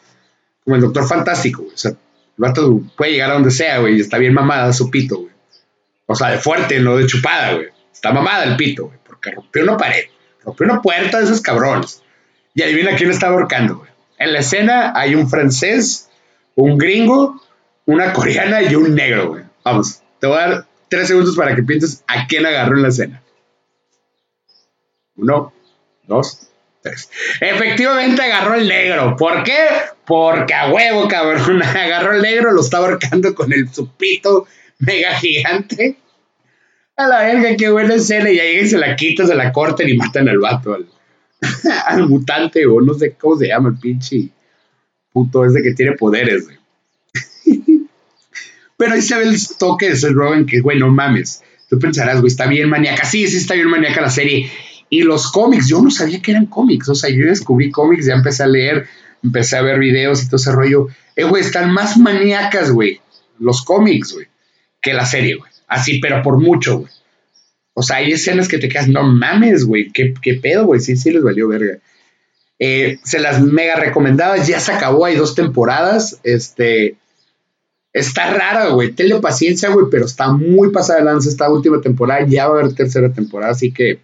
Como 0.63 0.77
el 0.77 0.81
doctor 0.81 1.07
fantástico, 1.07 1.63
güey. 1.63 1.75
O 1.75 1.77
sea, 1.77 1.91
el 1.91 1.97
vato 2.37 2.81
puede 2.95 3.11
llegar 3.11 3.31
a 3.31 3.33
donde 3.33 3.51
sea, 3.51 3.79
güey, 3.79 3.97
y 3.97 3.99
está 3.99 4.17
bien 4.17 4.33
mamada 4.33 4.71
su 4.71 4.89
pito, 4.89 5.17
güey. 5.17 5.33
O 6.05 6.15
sea, 6.15 6.29
de 6.29 6.37
fuerte, 6.37 6.79
no 6.79 6.95
de 6.95 7.05
chupada, 7.05 7.53
güey. 7.53 7.67
Está 7.93 8.13
mamada 8.13 8.45
el 8.45 8.55
pito, 8.55 8.85
güey, 8.85 8.97
porque 9.05 9.31
rompió 9.31 9.63
una 9.63 9.75
pared, 9.75 10.05
rompió 10.43 10.65
una 10.65 10.81
puerta 10.81 11.19
de 11.19 11.25
esos 11.25 11.41
cabrones. 11.41 12.01
Y 12.55 12.61
adivina 12.61 12.95
quién 12.95 13.11
está 13.11 13.27
ahorcando, 13.27 13.77
güey. 13.79 13.89
En 14.17 14.33
la 14.33 14.39
escena 14.39 14.93
hay 14.95 15.15
un 15.15 15.29
francés, 15.29 16.09
un 16.55 16.77
gringo, 16.77 17.41
una 17.89 18.13
coreana 18.13 18.61
y 18.61 18.75
un 18.75 18.93
negro, 18.93 19.29
güey. 19.29 19.43
Vamos, 19.63 20.03
te 20.19 20.27
voy 20.27 20.37
a 20.37 20.47
dar 20.47 20.65
tres 20.89 21.07
segundos 21.07 21.35
para 21.35 21.55
que 21.55 21.63
pienses 21.63 22.03
a 22.07 22.27
quién 22.27 22.45
agarró 22.45 22.77
en 22.77 22.83
la 22.83 22.89
escena. 22.89 23.23
Uno, 25.15 25.51
dos, 26.03 26.51
tres. 26.83 27.09
Efectivamente 27.41 28.21
agarró 28.21 28.53
el 28.53 28.67
negro. 28.67 29.15
¿Por 29.17 29.43
qué? 29.43 29.57
Porque 30.05 30.53
a 30.53 30.69
huevo, 30.71 31.07
cabrón. 31.07 31.63
Agarró 31.63 32.13
el 32.13 32.21
negro, 32.21 32.51
lo 32.51 32.61
está 32.61 32.77
ahorcando 32.77 33.33
con 33.33 33.51
el 33.51 33.67
supito 33.69 34.45
mega 34.77 35.15
gigante. 35.15 35.97
A 36.95 37.07
la 37.07 37.23
verga, 37.23 37.55
qué 37.57 37.71
buena 37.71 37.95
escena. 37.95 38.29
Y 38.29 38.39
ahí 38.39 38.67
se 38.67 38.77
la 38.77 38.95
quita, 38.95 39.25
se 39.25 39.33
la 39.33 39.51
cortan 39.51 39.89
y 39.89 39.97
matan 39.97 40.29
al 40.29 40.37
vato, 40.37 40.77
al, 41.87 42.07
mutante, 42.07 42.67
o 42.67 42.81
no 42.81 42.93
sé 42.93 43.13
cómo 43.13 43.35
se 43.35 43.47
llama 43.47 43.69
el 43.69 43.79
pinche 43.79 44.29
puto 45.11 45.43
ese 45.43 45.63
que 45.63 45.73
tiene 45.73 45.93
poderes, 45.93 46.45
güey. 46.45 46.58
Pero 48.79 48.93
ahí 48.93 49.03
se 49.03 49.15
ve 49.15 49.25
el 49.25 49.37
toque 49.59 49.89
de 49.89 49.95
Seth 49.95 50.13
Rogen 50.13 50.47
que, 50.47 50.61
güey, 50.61 50.79
no 50.79 50.89
mames. 50.89 51.43
Tú 51.69 51.77
pensarás, 51.77 52.19
güey, 52.19 52.31
está 52.31 52.47
bien 52.47 52.67
maníaca. 52.67 53.05
Sí, 53.05 53.27
sí, 53.27 53.37
está 53.37 53.53
bien 53.53 53.67
maníaca 53.67 54.01
la 54.01 54.09
serie. 54.09 54.49
Y 54.89 55.03
los 55.03 55.31
cómics, 55.31 55.67
yo 55.67 55.79
no 55.83 55.91
sabía 55.91 56.19
que 56.19 56.31
eran 56.31 56.47
cómics. 56.47 56.89
O 56.89 56.95
sea, 56.95 57.11
yo 57.11 57.27
descubrí 57.27 57.69
cómics, 57.69 58.07
ya 58.07 58.15
empecé 58.15 58.41
a 58.41 58.47
leer, 58.47 58.87
empecé 59.21 59.57
a 59.57 59.61
ver 59.61 59.77
videos 59.77 60.23
y 60.23 60.25
todo 60.25 60.37
ese 60.37 60.51
rollo. 60.51 60.87
Eh, 61.15 61.25
güey, 61.25 61.43
están 61.43 61.71
más 61.71 61.97
maníacas, 61.97 62.71
güey. 62.71 62.99
Los 63.37 63.61
cómics, 63.61 64.13
güey 64.13 64.27
que 64.81 64.93
la 64.93 65.05
serie, 65.05 65.35
güey. 65.35 65.51
Así, 65.67 65.99
pero 65.99 66.21
por 66.21 66.37
mucho, 66.37 66.79
güey. 66.79 66.91
O 67.73 67.81
sea, 67.81 67.97
hay 67.97 68.11
escenas 68.11 68.47
que 68.47 68.57
te 68.57 68.67
quedas, 68.67 68.87
no 68.87 69.03
mames, 69.03 69.63
güey, 69.65 69.91
¿Qué, 69.91 70.13
pedo, 70.41 70.65
güey. 70.65 70.79
Sí, 70.79 70.97
sí 70.97 71.11
les 71.11 71.23
valió 71.23 71.47
verga. 71.47 71.77
Eh, 72.57 72.99
se 73.03 73.19
las 73.19 73.41
mega 73.41 73.75
recomendaba, 73.75 74.37
ya 74.37 74.59
se 74.59 74.73
acabó, 74.73 75.05
hay 75.05 75.15
dos 75.15 75.35
temporadas. 75.35 76.19
Este. 76.23 76.95
Está 77.91 78.33
rara, 78.33 78.69
güey. 78.69 78.91
Tenle 78.91 79.19
paciencia, 79.19 79.69
güey, 79.69 79.87
pero 79.89 80.05
está 80.05 80.31
muy 80.31 80.71
pasada 80.71 80.99
de 80.99 81.05
lanza 81.05 81.29
esta 81.29 81.49
última 81.49 81.81
temporada. 81.81 82.25
Ya 82.27 82.47
va 82.47 82.57
a 82.57 82.59
haber 82.61 82.75
tercera 82.75 83.11
temporada, 83.11 83.51
así 83.51 83.71
que 83.71 83.99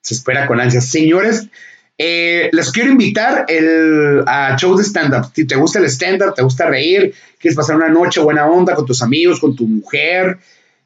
se 0.00 0.14
espera 0.14 0.46
con 0.46 0.60
ansias. 0.60 0.88
Señores, 0.88 1.48
eh, 1.96 2.50
les 2.52 2.70
quiero 2.72 2.90
invitar 2.90 3.46
el, 3.48 4.22
a 4.26 4.56
shows 4.58 4.78
de 4.78 4.84
stand-up. 4.84 5.30
Si 5.34 5.46
te 5.46 5.56
gusta 5.56 5.78
el 5.78 5.86
stand-up, 5.86 6.34
te 6.34 6.42
gusta 6.42 6.66
reír, 6.66 7.14
quieres 7.38 7.56
pasar 7.56 7.76
una 7.76 7.88
noche 7.88 8.20
buena 8.20 8.46
onda 8.46 8.74
con 8.74 8.84
tus 8.84 9.02
amigos, 9.02 9.40
con 9.40 9.56
tu 9.56 9.66
mujer, 9.66 10.38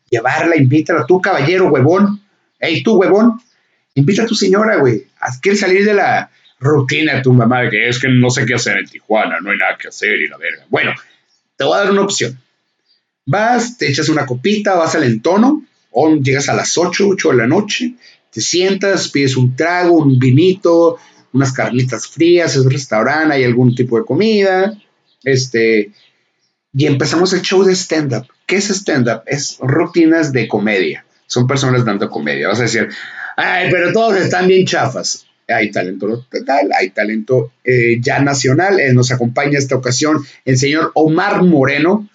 llevarla, 0.09 0.57
invítala. 0.57 1.05
Tú, 1.07 1.20
caballero, 1.20 1.68
huevón. 1.68 2.20
Hey, 2.61 2.83
tú, 2.83 2.96
huevón, 2.96 3.40
invita 3.94 4.22
a 4.22 4.26
tu 4.26 4.35
señora, 4.35 4.76
güey. 4.76 5.07
Quieres 5.40 5.61
salir 5.61 5.85
de 5.85 5.94
la. 5.94 6.31
rutina 6.59 7.16
de 7.16 7.22
tu 7.22 7.33
mamá, 7.33 7.68
que 7.68 7.88
es 7.88 7.98
que 7.98 8.09
no 8.09 8.31
sé 8.31 8.46
qué 8.46 8.55
hacer 8.55 8.79
en 8.79 8.87
Tijuana, 8.87 9.40
no 9.40 9.50
hay 9.50 9.59
nada 9.59 9.76
que 9.79 9.88
hacer 9.88 10.20
y 10.20 10.29
la 10.29 10.38
verga. 10.38 10.64
Bueno, 10.70 10.92
te 11.57 11.64
voy 11.64 11.75
a 11.75 11.83
dar 11.83 11.90
una 11.90 12.03
opción. 12.03 12.40
Vas, 13.27 13.77
te 13.77 13.88
echas 13.88 14.09
una 14.09 14.27
copita, 14.27 14.75
vas 14.75 14.95
al 14.95 15.05
entono, 15.05 15.64
o 15.90 16.14
llegas 16.16 16.49
a 16.49 16.55
las 16.55 16.77
8, 16.77 17.09
8 17.09 17.31
de 17.31 17.37
la 17.37 17.47
noche, 17.47 17.95
te 18.31 18.40
sientas, 18.40 19.09
pides 19.09 19.37
un 19.37 19.57
trago, 19.57 19.97
un 19.97 20.19
vinito, 20.19 20.99
unas 21.33 21.53
carnitas 21.53 22.07
frías, 22.07 22.55
es 22.55 22.62
un 22.62 22.71
restaurante, 22.71 23.35
hay 23.35 23.45
algún 23.45 23.75
tipo 23.75 23.99
de 23.99 24.05
comida, 24.05 24.79
este, 25.25 25.92
y 26.73 26.87
empezamos 26.87 27.33
el 27.33 27.42
show 27.42 27.64
de 27.64 27.75
stand-up. 27.75 28.27
¿Qué 28.47 28.57
es 28.57 28.69
stand-up? 28.71 29.23
Es 29.27 29.57
rutinas 29.61 30.33
de 30.33 30.47
comedia. 30.47 31.07
Son 31.27 31.47
personas 31.47 31.85
dando 31.85 32.11
comedia. 32.11 32.49
Vas 32.49 32.61
a 32.61 32.64
decir, 32.64 32.88
ay, 33.37 33.69
pero 33.71 33.92
todos 33.92 34.16
están 34.16 34.47
bien 34.47 34.66
chafas. 34.66 35.27
Hay 35.49 35.71
talento 35.71 36.27
total, 36.31 36.71
hay 36.79 36.91
talento 36.91 37.53
eh, 37.65 37.99
ya 38.01 38.21
nacional. 38.21 38.81
Eh, 38.81 38.93
nos 38.93 39.13
acompaña 39.13 39.59
esta 39.59 39.77
ocasión 39.77 40.25
el 40.45 40.59
señor 40.59 40.91
Omar 40.95 41.43
Moreno. 41.43 42.09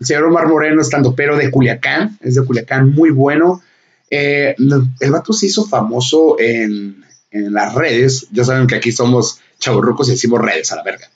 El 0.00 0.06
señor 0.06 0.24
Omar 0.24 0.48
Moreno, 0.48 0.82
estando 0.82 1.14
pero 1.14 1.36
de 1.36 1.50
Culiacán, 1.50 2.18
es 2.20 2.34
de 2.34 2.44
Culiacán, 2.44 2.90
muy 2.90 3.10
bueno. 3.10 3.62
Eh, 4.10 4.54
el 5.00 5.10
vato 5.10 5.32
se 5.32 5.46
hizo 5.46 5.66
famoso 5.66 6.38
en, 6.38 7.04
en 7.30 7.52
las 7.52 7.74
redes. 7.74 8.26
Ya 8.32 8.44
saben 8.44 8.66
que 8.66 8.76
aquí 8.76 8.92
somos 8.92 9.40
chaburrucos 9.58 10.08
y 10.08 10.12
decimos 10.12 10.40
redes 10.40 10.70
a 10.72 10.76
la 10.76 10.82
verga. 10.82 11.08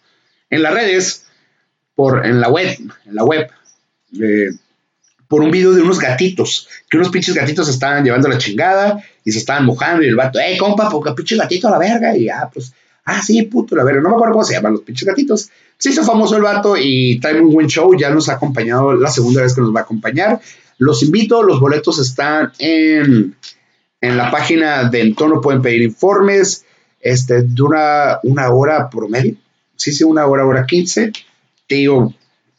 En 0.50 0.62
las 0.62 0.72
redes, 0.72 1.26
por, 1.94 2.24
en 2.24 2.40
la 2.40 2.48
web, 2.48 2.78
en 3.04 3.14
la 3.14 3.24
web, 3.24 3.50
por 5.28 5.42
un 5.42 5.50
video 5.50 5.72
de 5.72 5.82
unos 5.82 5.98
gatitos, 6.00 6.68
que 6.88 6.96
unos 6.96 7.10
pinches 7.10 7.34
gatitos 7.34 7.68
estaban 7.68 8.02
llevando 8.02 8.28
la 8.28 8.38
chingada 8.38 9.04
y 9.24 9.30
se 9.30 9.38
estaban 9.38 9.66
mojando 9.66 10.02
y 10.02 10.08
el 10.08 10.16
vato, 10.16 10.40
¡eh, 10.40 10.56
compa, 10.58 10.88
porque 10.88 11.12
pinche 11.12 11.36
gatito 11.36 11.68
a 11.68 11.72
la 11.72 11.78
verga! 11.78 12.16
Y 12.16 12.24
ya, 12.24 12.50
pues, 12.52 12.72
ah, 13.04 13.22
sí, 13.22 13.42
puto, 13.42 13.76
la 13.76 13.84
verga, 13.84 14.00
no 14.00 14.08
me 14.08 14.14
acuerdo 14.14 14.32
cómo 14.32 14.44
se 14.44 14.54
llaman 14.54 14.72
los 14.72 14.80
pinches 14.82 15.06
gatitos. 15.06 15.50
Se 15.76 15.90
hizo 15.90 16.02
famoso 16.02 16.36
el 16.36 16.42
vato 16.42 16.76
y 16.76 17.20
trae 17.20 17.38
un 17.40 17.52
buen 17.52 17.68
show, 17.68 17.94
ya 17.96 18.10
nos 18.10 18.28
ha 18.30 18.34
acompañado 18.34 18.94
la 18.94 19.10
segunda 19.10 19.42
vez 19.42 19.54
que 19.54 19.60
nos 19.60 19.74
va 19.74 19.80
a 19.80 19.82
acompañar. 19.82 20.40
Los 20.78 21.02
invito, 21.02 21.42
los 21.42 21.60
boletos 21.60 21.98
están 21.98 22.52
en, 22.58 23.36
en 24.00 24.16
la 24.16 24.30
página 24.30 24.88
de 24.88 25.02
Entono, 25.02 25.40
pueden 25.40 25.60
pedir 25.60 25.82
informes, 25.82 26.64
este, 27.00 27.42
dura 27.42 28.20
una 28.22 28.50
hora 28.50 28.88
por 28.88 29.08
medio, 29.10 29.36
sí, 29.76 29.92
sí, 29.92 30.04
una 30.04 30.26
hora, 30.26 30.46
hora 30.46 30.66
quince. 30.66 31.12
Te 31.66 31.74
digo, 31.74 32.14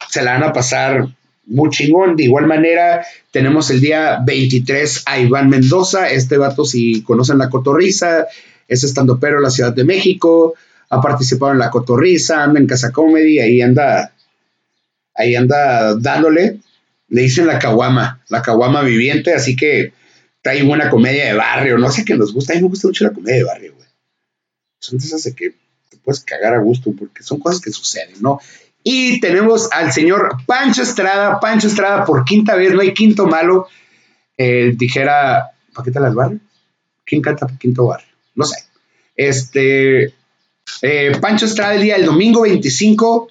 se 0.08 0.22
la 0.22 0.34
van 0.34 0.44
a 0.44 0.52
pasar 0.52 1.08
muy 1.50 1.70
chingón. 1.70 2.16
De 2.16 2.24
igual 2.24 2.46
manera, 2.46 3.04
tenemos 3.30 3.70
el 3.70 3.80
día 3.80 4.20
23 4.24 5.02
a 5.06 5.18
Iván 5.18 5.50
Mendoza. 5.50 6.10
Este 6.10 6.38
vato, 6.38 6.64
si 6.64 7.02
conocen 7.02 7.38
la 7.38 7.50
cotorriza, 7.50 8.26
es 8.66 8.84
estando 8.84 9.18
pero 9.18 9.36
en 9.38 9.42
la 9.42 9.50
Ciudad 9.50 9.74
de 9.74 9.84
México. 9.84 10.54
Ha 10.88 11.00
participado 11.00 11.52
en 11.52 11.58
la 11.58 11.70
cotorriza, 11.70 12.42
anda 12.42 12.58
en 12.58 12.66
Casa 12.66 12.90
Comedy, 12.90 13.38
ahí 13.38 13.60
anda, 13.60 14.12
ahí 15.14 15.34
anda 15.34 15.94
dándole. 15.96 16.60
Le 17.08 17.22
dicen 17.22 17.46
la 17.46 17.58
caguama, 17.58 18.22
la 18.28 18.42
caguama 18.42 18.82
viviente, 18.82 19.34
así 19.34 19.56
que 19.56 19.92
trae 20.42 20.62
buena 20.62 20.90
comedia 20.90 21.26
de 21.26 21.34
barrio. 21.34 21.78
No 21.78 21.90
sé 21.90 22.04
qué 22.04 22.16
nos 22.16 22.32
gusta, 22.32 22.52
a 22.52 22.56
mí 22.56 22.62
me 22.62 22.68
gusta 22.68 22.88
mucho 22.88 23.04
la 23.04 23.12
comedia 23.12 23.38
de 23.38 23.44
barrio, 23.44 23.74
güey. 23.74 23.88
Son 24.80 24.98
de 24.98 25.04
esas 25.04 25.22
de 25.24 25.34
que 25.34 25.50
te 25.90 25.96
puedes 25.98 26.22
cagar 26.22 26.54
a 26.54 26.58
gusto 26.60 26.92
porque 26.96 27.22
son 27.22 27.40
cosas 27.40 27.60
que 27.60 27.70
suceden, 27.70 28.16
¿no? 28.20 28.40
Y 28.82 29.20
tenemos 29.20 29.70
al 29.72 29.92
señor 29.92 30.38
Pancho 30.46 30.82
Estrada, 30.82 31.38
Pancho 31.38 31.68
Estrada 31.68 32.04
por 32.04 32.24
quinta 32.24 32.54
vez, 32.54 32.72
no 32.72 32.80
hay 32.80 32.94
quinto 32.94 33.26
malo. 33.26 33.68
Eh, 34.36 34.72
dijera, 34.76 35.50
Paquita 35.74 36.00
Las 36.00 36.14
Barrio. 36.14 36.40
¿Quién 37.04 37.20
canta 37.20 37.46
Quinto 37.58 37.86
Barrio? 37.86 38.08
No 38.34 38.44
sé. 38.44 38.56
Este, 39.16 40.14
eh, 40.82 41.12
Pancho 41.20 41.46
Estrada 41.46 41.74
el 41.74 41.82
día 41.82 41.96
del 41.96 42.06
domingo 42.06 42.42
25. 42.42 43.28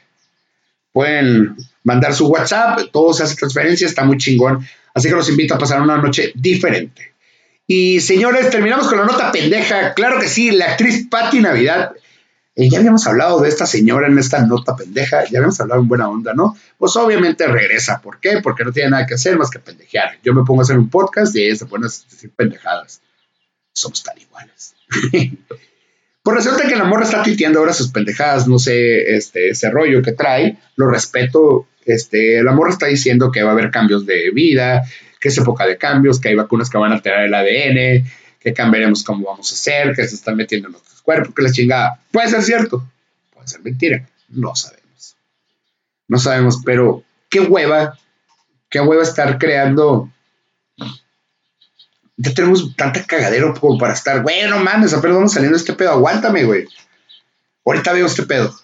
pueden 0.92 1.56
mandar 1.84 2.13
su 2.13 2.28
WhatsApp. 2.28 2.82
Todo 2.94 3.12
se 3.13 3.24
hace 3.24 3.36
transferencia, 3.36 3.88
está 3.88 4.06
muy 4.06 4.18
chingón. 4.18 4.68
Así 4.94 5.10
que 5.10 5.16
los 5.16 5.30
invito 5.30 5.56
a 5.56 5.58
pasar 5.58 5.82
una 5.82 5.98
noche 5.98 6.32
diferente. 6.36 7.17
Y 7.68 8.00
señores, 8.00 8.50
terminamos 8.50 8.88
con 8.88 8.98
la 8.98 9.06
nota 9.06 9.32
pendeja. 9.32 9.94
Claro 9.94 10.20
que 10.20 10.28
sí, 10.28 10.52
la 10.52 10.72
actriz 10.72 11.08
Patti 11.10 11.42
Navidad 11.42 11.92
eh, 12.60 12.70
ya 12.72 12.80
habíamos 12.80 13.06
hablado 13.06 13.40
de 13.40 13.50
esta 13.50 13.68
señora 13.68 14.08
en 14.08 14.18
esta 14.18 14.44
nota 14.44 14.76
pendeja, 14.76 15.26
ya 15.26 15.38
habíamos 15.38 15.62
hablado 15.62 15.80
en 15.80 15.88
buena 15.88 16.10
onda, 16.10 16.34
¿no? 16.34 16.58
Pues 16.80 16.96
obviamente 16.96 17.46
regresa. 17.46 18.02
¿Por 18.02 18.20
qué? 18.20 18.40
Porque 18.42 18.64
no 18.64 18.72
tiene 18.72 18.90
nada 18.90 19.06
que 19.06 19.14
hacer 19.14 19.38
más 19.38 19.52
que 19.52 19.60
pendejear. 19.60 20.18
Yo 20.24 20.34
me 20.34 20.44
pongo 20.44 20.62
a 20.62 20.64
hacer 20.64 20.76
un 20.76 20.90
podcast 20.90 21.36
y 21.36 21.44
ella 21.44 21.56
se 21.56 21.68
pone 21.68 21.86
a 21.86 21.90
decir 21.90 22.32
pendejadas. 22.36 23.00
Somos 23.74 24.02
tan 24.02 24.18
iguales. 24.18 24.74
pues 26.24 26.36
resulta 26.36 26.68
que 26.68 26.76
la 26.76 26.86
morra 26.86 27.04
está 27.04 27.22
tuiteando 27.22 27.60
ahora 27.60 27.74
sus 27.74 27.92
pendejadas, 27.92 28.48
no 28.48 28.58
sé, 28.58 29.16
este, 29.16 29.50
ese 29.50 29.70
rollo 29.70 30.02
que 30.02 30.14
trae, 30.14 30.58
lo 30.78 30.90
respeto. 30.90 31.68
Este, 31.86 32.42
la 32.42 32.54
morra 32.54 32.72
está 32.72 32.88
diciendo 32.88 33.32
que 33.32 33.44
va 33.44 33.52
a 33.52 33.54
haber 33.54 33.70
cambios 33.70 34.08
de 34.08 34.32
vida, 34.32 34.82
que 35.28 35.32
es 35.32 35.38
época 35.38 35.66
de 35.66 35.78
cambios, 35.78 36.22
que 36.22 36.30
hay 36.30 36.36
vacunas 36.36 36.70
que 36.70 36.78
van 36.78 36.94
a 36.94 36.96
alterar 36.96 37.26
el 37.26 37.34
ADN, 37.34 38.10
que 38.40 38.54
cambiaremos 38.54 39.04
cómo 39.04 39.28
vamos 39.28 39.52
a 39.52 39.56
hacer, 39.56 39.94
que 39.94 40.08
se 40.08 40.16
están 40.16 40.38
metiendo 40.38 40.70
en 40.70 40.72
nuestros 40.72 41.02
cuerpos, 41.02 41.36
que 41.36 41.42
la 41.42 41.52
chingada. 41.52 42.00
Puede 42.12 42.30
ser 42.30 42.44
cierto, 42.44 42.88
puede 43.34 43.46
ser 43.46 43.62
mentira, 43.62 44.08
no 44.30 44.56
sabemos. 44.56 45.18
No 46.08 46.18
sabemos, 46.18 46.62
pero 46.63 47.04
qué 47.30 47.42
hueva, 47.42 48.00
qué 48.70 48.80
hueva 48.80 49.04
estar 49.04 49.38
creando. 49.38 50.10
Ya 52.16 52.34
tenemos 52.34 52.74
tanta 52.78 53.04
cagadero 53.04 53.54
como 53.54 53.78
para 53.78 53.94
estar, 53.94 54.22
güey, 54.22 54.48
no 54.48 54.60
mames, 54.60 54.94
apenas 54.94 55.34
saliendo 55.34 55.58
este 55.58 55.74
pedo, 55.74 55.92
aguántame, 55.92 56.46
güey. 56.46 56.68
Ahorita 57.66 57.92
veo 57.92 58.06
este 58.06 58.24
pedo. 58.24 58.58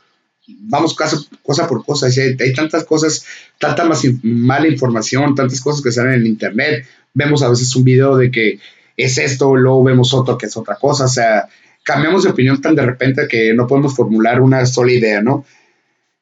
Vamos 0.48 0.94
cosa, 0.96 1.18
cosa 1.42 1.68
por 1.68 1.86
cosa. 1.86 2.08
Hay, 2.08 2.54
tantas 2.54 2.84
cosas, 2.84 3.26
tanta 3.60 3.86
más 3.86 4.04
mala 4.24 4.68
información, 4.68 5.36
tantas 5.36 5.62
cosas 5.62 5.82
que 5.82 5.92
salen 5.92 6.22
en 6.22 6.28
internet. 6.28 6.86
Vemos 7.14 7.44
a 7.44 7.50
veces 7.50 7.76
un 7.76 7.84
video 7.84 8.18
de 8.18 8.32
que 8.32 8.60
es 8.98 9.18
esto, 9.18 9.56
luego 9.56 9.84
vemos 9.84 10.14
otro 10.14 10.38
que 10.38 10.48
es 10.48 10.58
otra 10.58 10.76
cosa, 10.76 11.06
o 11.06 11.10
sea, 11.10 11.48
cambiamos 11.84 12.24
de 12.24 12.30
opinión 12.30 12.62
tan 12.62 12.76
de 12.76 12.86
repente 12.86 13.28
que 13.28 13.54
no 13.54 13.68
podemos 13.68 13.96
formular 13.96 14.42
una 14.42 14.66
sola 14.66 14.92
idea, 14.92 15.22
¿no? 15.22 15.46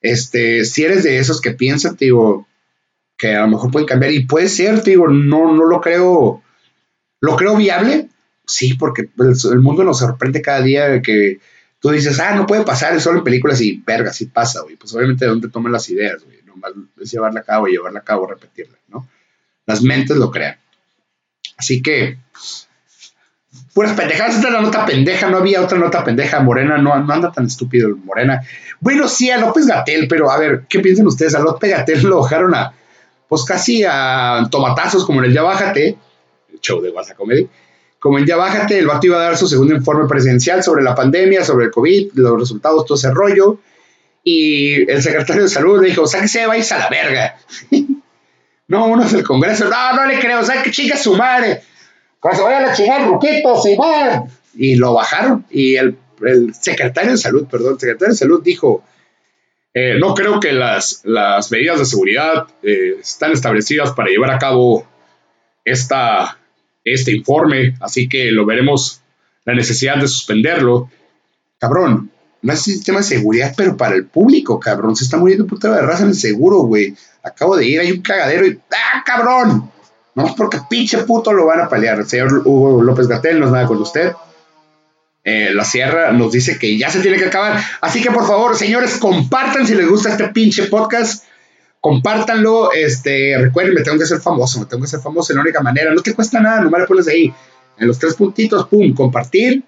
Este, 0.02 0.66
si 0.66 0.84
eres 0.84 1.04
de 1.04 1.20
esos 1.20 1.42
que 1.42 1.52
piensan, 1.52 1.96
digo, 2.00 2.48
que 3.18 3.36
a 3.36 3.42
lo 3.42 3.50
mejor 3.50 3.72
pueden 3.72 3.88
cambiar, 3.88 4.12
y 4.14 4.26
puede 4.26 4.50
ser, 4.50 4.84
digo, 4.84 5.08
no, 5.08 5.54
no 5.54 5.66
lo 5.66 5.82
creo, 5.82 6.42
lo 7.20 7.36
creo 7.36 7.56
viable, 7.56 8.10
sí, 8.48 8.74
porque 8.74 9.04
pues, 9.04 9.46
el 9.46 9.60
mundo 9.60 9.84
nos 9.84 10.00
sorprende 10.00 10.42
cada 10.42 10.62
día 10.62 10.88
de 10.88 11.02
que 11.02 11.40
tú 11.82 11.90
dices, 11.90 12.20
ah, 12.20 12.36
no 12.36 12.46
puede 12.46 12.64
pasar, 12.64 12.96
es 12.96 13.04
solo 13.04 13.18
en 13.18 13.24
películas 13.24 13.60
y 13.60 13.78
verga, 13.86 14.14
sí 14.14 14.28
pasa, 14.28 14.62
güey, 14.62 14.78
pues 14.78 14.94
obviamente 14.94 15.26
de 15.26 15.32
dónde 15.32 15.50
toman 15.50 15.72
las 15.72 15.90
ideas, 15.90 16.24
güey, 16.24 16.38
nomás 16.46 16.72
es 17.02 17.12
llevarla 17.12 17.42
a 17.42 17.44
cabo, 17.44 17.66
llevarla 17.66 18.00
a 18.00 18.04
cabo, 18.04 18.28
repetirla, 18.28 18.78
¿no? 18.88 19.08
Las 19.66 19.82
mentes 19.82 20.18
lo 20.18 20.32
crean. 20.32 20.58
Así 21.58 21.82
que, 21.82 22.18
puras 23.74 23.94
pendejadas. 23.94 24.36
Esta 24.36 24.48
es 24.48 24.54
la 24.54 24.62
nota 24.62 24.86
pendeja, 24.86 25.30
no 25.30 25.38
había 25.38 25.62
otra 25.62 25.78
nota 25.78 26.04
pendeja. 26.04 26.40
Morena 26.40 26.78
no, 26.78 26.98
no 27.04 27.14
anda 27.14 27.32
tan 27.32 27.46
estúpido 27.46 27.96
Morena. 27.98 28.42
Bueno, 28.80 29.08
sí, 29.08 29.30
a 29.30 29.38
López 29.38 29.68
Gatel, 29.68 30.08
pero 30.08 30.32
a 30.32 30.38
ver, 30.38 30.64
¿qué 30.70 30.80
piensan 30.80 31.08
ustedes? 31.08 31.36
A 31.36 31.40
López 31.40 31.70
Gatel 31.70 32.02
lo 32.04 32.22
bajaron 32.22 32.56
a, 32.56 32.74
pues 33.28 33.44
casi 33.44 33.84
a 33.88 34.48
tomatazos, 34.50 35.06
como 35.06 35.20
en 35.20 35.26
el 35.26 35.34
Ya 35.34 35.44
Bájate, 35.44 35.98
el 36.52 36.60
show 36.60 36.82
de 36.82 36.90
WhatsApp 36.90 37.18
Comedy. 37.18 37.48
Como 38.02 38.18
en 38.18 38.26
Ya 38.26 38.36
Bájate, 38.36 38.80
el 38.80 38.88
vato 38.88 39.06
iba 39.06 39.18
a 39.18 39.26
dar 39.26 39.38
su 39.38 39.48
segundo 39.48 39.76
informe 39.76 40.08
presidencial 40.08 40.64
sobre 40.64 40.82
la 40.82 40.96
pandemia, 40.96 41.46
sobre 41.46 41.66
el 41.66 41.72
COVID, 41.72 42.14
los 42.16 42.40
resultados, 42.40 42.84
todo 42.84 42.98
ese 42.98 43.12
rollo. 43.12 43.60
Y 44.24 44.90
el 44.90 45.04
secretario 45.04 45.44
de 45.44 45.50
salud 45.50 45.80
le 45.80 45.90
dijo, 45.90 46.02
o 46.02 46.08
sea 46.08 46.20
que 46.20 46.28
se 46.28 46.48
vais 46.48 46.72
a 46.72 46.80
la 46.80 46.90
verga. 46.90 47.38
No, 48.68 48.86
uno 48.86 49.04
es 49.04 49.12
el 49.12 49.24
Congreso. 49.24 49.70
No, 49.70 49.94
no 49.94 50.06
le 50.06 50.18
creo. 50.18 50.40
O 50.40 50.44
sea, 50.46 50.64
que 50.64 50.72
chinga 50.72 50.96
su 50.96 51.14
madre. 51.18 51.62
Cuando 52.22 52.38
se 52.38 52.44
vaya 52.46 52.60
a 52.60 52.68
la 52.68 52.74
chingada, 52.74 53.06
Ruquito, 53.06 53.62
Simón. 53.62 54.30
Y 54.56 54.76
lo 54.76 54.94
bajaron. 54.94 55.46
Y 55.50 55.76
el, 55.76 55.98
secretario 56.58 57.12
de 57.12 57.18
salud, 57.18 57.48
perdón, 57.52 57.74
el 57.74 57.80
secretario 57.82 58.14
de 58.14 58.18
salud 58.18 58.42
dijo, 58.42 58.82
eh, 59.74 59.98
no 60.00 60.14
creo 60.16 60.40
que 60.40 60.54
las, 60.54 61.02
las, 61.04 61.52
medidas 61.52 61.80
de 61.80 61.86
seguridad 61.86 62.48
eh, 62.64 62.96
están 63.02 63.34
establecidas 63.34 63.92
para 63.92 64.10
llevar 64.10 64.32
a 64.32 64.40
cabo 64.40 64.88
esta, 65.66 66.40
este 66.84 67.16
informe, 67.16 67.76
así 67.80 68.10
que 68.10 68.32
lo 68.32 68.46
veremos 68.46 69.02
la 69.46 69.54
necesidad 69.54 69.98
de 69.98 70.08
suspenderlo. 70.08 70.90
Cabrón, 71.58 72.12
no 72.42 72.54
es 72.54 72.62
sistema 72.62 73.00
de 73.00 73.06
seguridad, 73.06 73.54
pero 73.56 73.78
para 73.78 73.96
el 73.96 74.06
público, 74.06 74.60
cabrón. 74.60 74.96
Se 74.96 75.04
está 75.04 75.18
muriendo 75.18 75.46
puta 75.46 75.74
de 75.74 75.82
raza 75.82 76.04
en 76.04 76.10
el 76.10 76.16
seguro, 76.16 76.60
güey. 76.60 76.96
Acabo 77.24 77.56
de 77.56 77.66
ir, 77.66 77.80
hay 77.80 77.92
un 77.92 78.02
cagadero 78.02 78.48
y 78.48 78.60
¡ah, 78.72 79.04
cabrón! 79.06 79.72
No 80.16 80.26
es 80.26 80.34
porque 80.34 80.60
pinche 80.70 80.98
puto 81.00 81.32
lo 81.32 81.46
van 81.46 81.62
a 81.62 81.70
pelear. 81.70 82.00
El 82.00 82.08
señor 82.08 82.42
Hugo 82.46 82.82
López 82.82 83.08
Gatel 83.08 83.40
no 83.40 83.46
es 83.46 83.52
nada 83.52 83.68
con 83.68 83.78
usted. 83.78 84.14
Eh, 85.24 85.52
la 85.54 85.64
Sierra 85.64 86.12
nos 86.12 86.32
dice 86.32 86.58
que 86.58 86.78
ya 86.78 86.90
se 86.90 87.00
tiene 87.00 87.18
que 87.18 87.26
acabar. 87.26 87.62
Así 87.80 88.02
que 88.02 88.10
por 88.10 88.28
favor, 88.28 88.58
señores, 88.58 88.98
compartan 88.98 89.68
si 89.68 89.76
les 89.76 89.88
gusta 89.88 90.10
este 90.10 90.30
pinche 90.30 90.64
podcast. 90.64 91.26
Compártanlo. 91.82 92.72
Este, 92.72 93.36
recuerden, 93.38 93.74
me 93.74 93.82
tengo 93.82 93.98
que 93.98 94.06
ser 94.06 94.22
famoso. 94.22 94.60
Me 94.60 94.68
tengo 94.68 94.84
que 94.84 94.88
ser 94.88 95.02
famoso 95.02 95.34
en 95.34 95.38
la 95.38 95.44
única 95.44 95.62
manera. 95.62 95.94
No 95.94 96.02
te 96.02 96.14
cuesta 96.14 96.40
nada, 96.40 96.62
nomás 96.62 96.82
le 96.82 96.88
pones 96.88 97.08
ahí. 97.08 97.34
En 97.78 97.88
los 97.88 98.00
tres 98.00 98.14
puntitos, 98.14 98.68
pum, 98.68 98.94
compartir. 98.94 99.64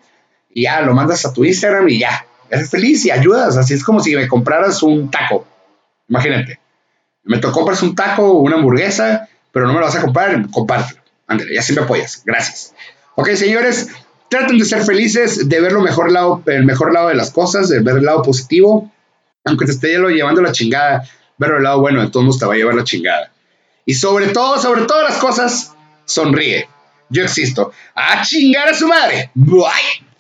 Y 0.54 0.64
ya 0.64 0.82
lo 0.82 0.94
mandas 0.94 1.26
a 1.26 1.34
tu 1.34 1.44
Instagram 1.44 1.90
y 1.90 2.00
ya 2.00 2.26
eres 2.50 2.70
feliz 2.70 3.04
y 3.06 3.12
ayudas. 3.12 3.58
Así 3.58 3.74
es 3.74 3.84
como 3.84 4.00
si 4.00 4.16
me 4.16 4.28
compraras 4.28 4.84
un 4.84 5.10
taco. 5.10 5.46
Imagínate. 6.08 6.60
Me 7.24 7.40
tocó 7.40 7.60
compras 7.60 7.82
un 7.82 7.96
taco 7.96 8.24
o 8.24 8.40
una 8.42 8.58
hamburguesa, 8.58 9.28
pero 9.52 9.66
no 9.66 9.74
me 9.74 9.80
lo 9.80 9.86
vas 9.86 9.96
a 9.96 10.02
comprar, 10.02 10.50
compártelo. 10.52 11.02
Ándale, 11.26 11.56
ya 11.56 11.62
sí 11.62 11.74
me 11.74 11.82
apoyas. 11.82 12.22
Gracias. 12.26 12.76
Ok, 13.16 13.30
señores, 13.32 13.90
traten 14.30 14.58
de 14.58 14.66
ser 14.66 14.84
felices, 14.84 15.48
de 15.48 15.62
ver 15.62 15.72
lo 15.72 15.82
mejor 15.82 16.12
lado, 16.12 16.44
el 16.46 16.66
mejor 16.66 16.94
lado 16.94 17.08
de 17.08 17.16
las 17.16 17.32
cosas, 17.32 17.70
de 17.70 17.80
ver 17.80 17.98
el 17.98 18.06
lado 18.06 18.22
positivo. 18.22 18.92
Aunque 19.46 19.66
te 19.66 19.72
esté 19.72 19.98
llevando 19.98 20.42
la 20.42 20.52
chingada, 20.52 21.04
ver 21.44 21.58
el 21.58 21.64
lado 21.64 21.80
bueno 21.80 22.02
de 22.02 22.10
todos 22.10 22.40
te 22.40 22.46
va 22.46 22.54
a 22.54 22.58
llevar 22.58 22.76
la 22.76 22.84
chingada. 22.84 23.32
Y 23.86 23.94
sobre 23.96 24.28
todo, 24.28 24.60
sobre 24.60 24.86
todas 24.86 25.10
las 25.10 25.20
cosas, 25.20 25.76
sonríe. 26.06 26.68
Yo 27.10 27.24
existo. 27.24 27.72
¡A 27.96 28.22
chingar 28.24 28.70
a 28.70 28.74
su 28.74 28.88
madre! 28.88 29.30
¡Bye! 29.36 30.13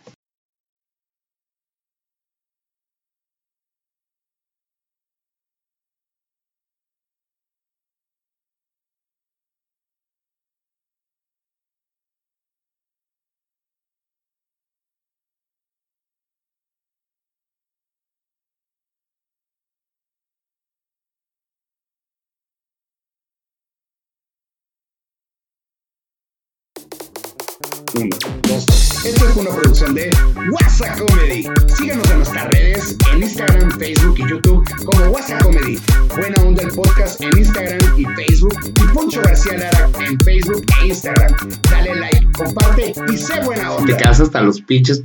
Uno, 27.95 28.09
dos, 28.47 29.05
Esto 29.05 29.29
es 29.29 29.35
una 29.35 29.49
producción 29.51 29.93
de 29.93 30.09
WhatsApp 30.51 30.99
Comedy. 30.99 31.43
Síganos 31.77 32.09
en 32.09 32.17
nuestras 32.17 32.47
redes, 32.49 32.97
en 33.11 33.23
Instagram, 33.23 33.71
Facebook 33.71 34.15
y 34.17 34.29
YouTube 34.29 34.63
como 34.85 35.05
WhatsApp 35.11 35.43
Comedy. 35.43 35.79
Buena 36.17 36.41
onda 36.43 36.63
el 36.63 36.69
podcast 36.69 37.21
en 37.21 37.37
Instagram 37.37 37.79
y 37.97 38.05
Facebook. 38.05 38.55
Y 38.65 38.93
Poncho 38.93 39.21
García 39.21 39.57
Lara 39.57 39.89
en 39.99 40.19
Facebook 40.21 40.65
e 40.81 40.87
Instagram. 40.87 41.35
Dale 41.69 41.95
like, 41.95 42.31
comparte 42.31 42.93
y 43.11 43.17
sé 43.17 43.41
buena 43.41 43.73
onda. 43.73 43.85
Te 43.85 44.01
quedas 44.01 44.19
hasta 44.21 44.41
los 44.41 44.61
pinches 44.61 45.03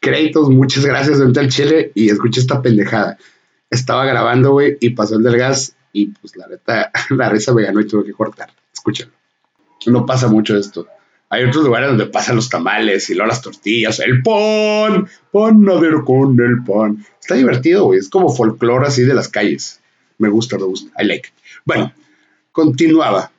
créditos. 0.00 0.48
Muchas 0.48 0.86
gracias, 0.86 1.20
vente 1.20 1.40
al 1.40 1.48
chile 1.48 1.92
y 1.94 2.10
escucha 2.10 2.40
esta 2.40 2.62
pendejada. 2.62 3.18
Estaba 3.68 4.04
grabando, 4.04 4.52
güey, 4.52 4.78
y 4.80 4.90
pasó 4.90 5.16
el 5.16 5.22
del 5.22 5.36
gas 5.36 5.74
y 5.92 6.06
pues 6.06 6.36
la 6.36 6.46
neta, 6.46 6.90
la 7.10 7.28
risa 7.28 7.52
me 7.52 7.62
ganó 7.62 7.80
y 7.80 7.86
tuve 7.86 8.04
que 8.04 8.12
cortar. 8.12 8.50
Escúchalo. 8.72 9.12
No 9.86 10.06
pasa 10.06 10.28
mucho 10.28 10.56
esto. 10.56 10.86
Hay 11.32 11.44
otros 11.44 11.64
lugares 11.64 11.88
donde 11.88 12.04
pasan 12.04 12.36
los 12.36 12.50
tamales 12.50 13.08
y 13.08 13.14
luego 13.14 13.28
las 13.28 13.40
tortillas, 13.40 14.00
el 14.00 14.22
pan, 14.22 15.08
panadero 15.32 16.04
con 16.04 16.38
el 16.38 16.62
pan. 16.62 17.06
Está 17.18 17.36
divertido, 17.36 17.86
güey. 17.86 18.00
Es 18.00 18.10
como 18.10 18.28
folclore 18.28 18.86
así 18.86 19.02
de 19.04 19.14
las 19.14 19.28
calles. 19.28 19.80
Me 20.18 20.28
gusta, 20.28 20.58
me 20.58 20.64
gusta. 20.64 20.92
I 21.02 21.06
like. 21.06 21.30
Bueno, 21.64 21.90
continuaba. 22.52 23.32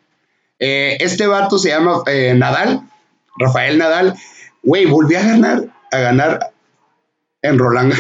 Eh, 0.58 0.98
este 1.02 1.28
vato 1.28 1.60
se 1.60 1.70
llama 1.70 2.02
eh, 2.08 2.34
Nadal, 2.36 2.82
Rafael 3.38 3.78
Nadal. 3.78 4.16
Güey, 4.64 4.88
volvió 4.88 5.20
a 5.20 5.24
ganar, 5.24 5.68
a 5.92 5.98
ganar 6.00 6.52
en 7.44 7.60
Roland. 7.60 7.94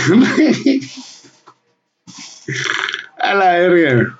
a 3.19 3.35
la 3.35 3.59
verga. 3.59 4.19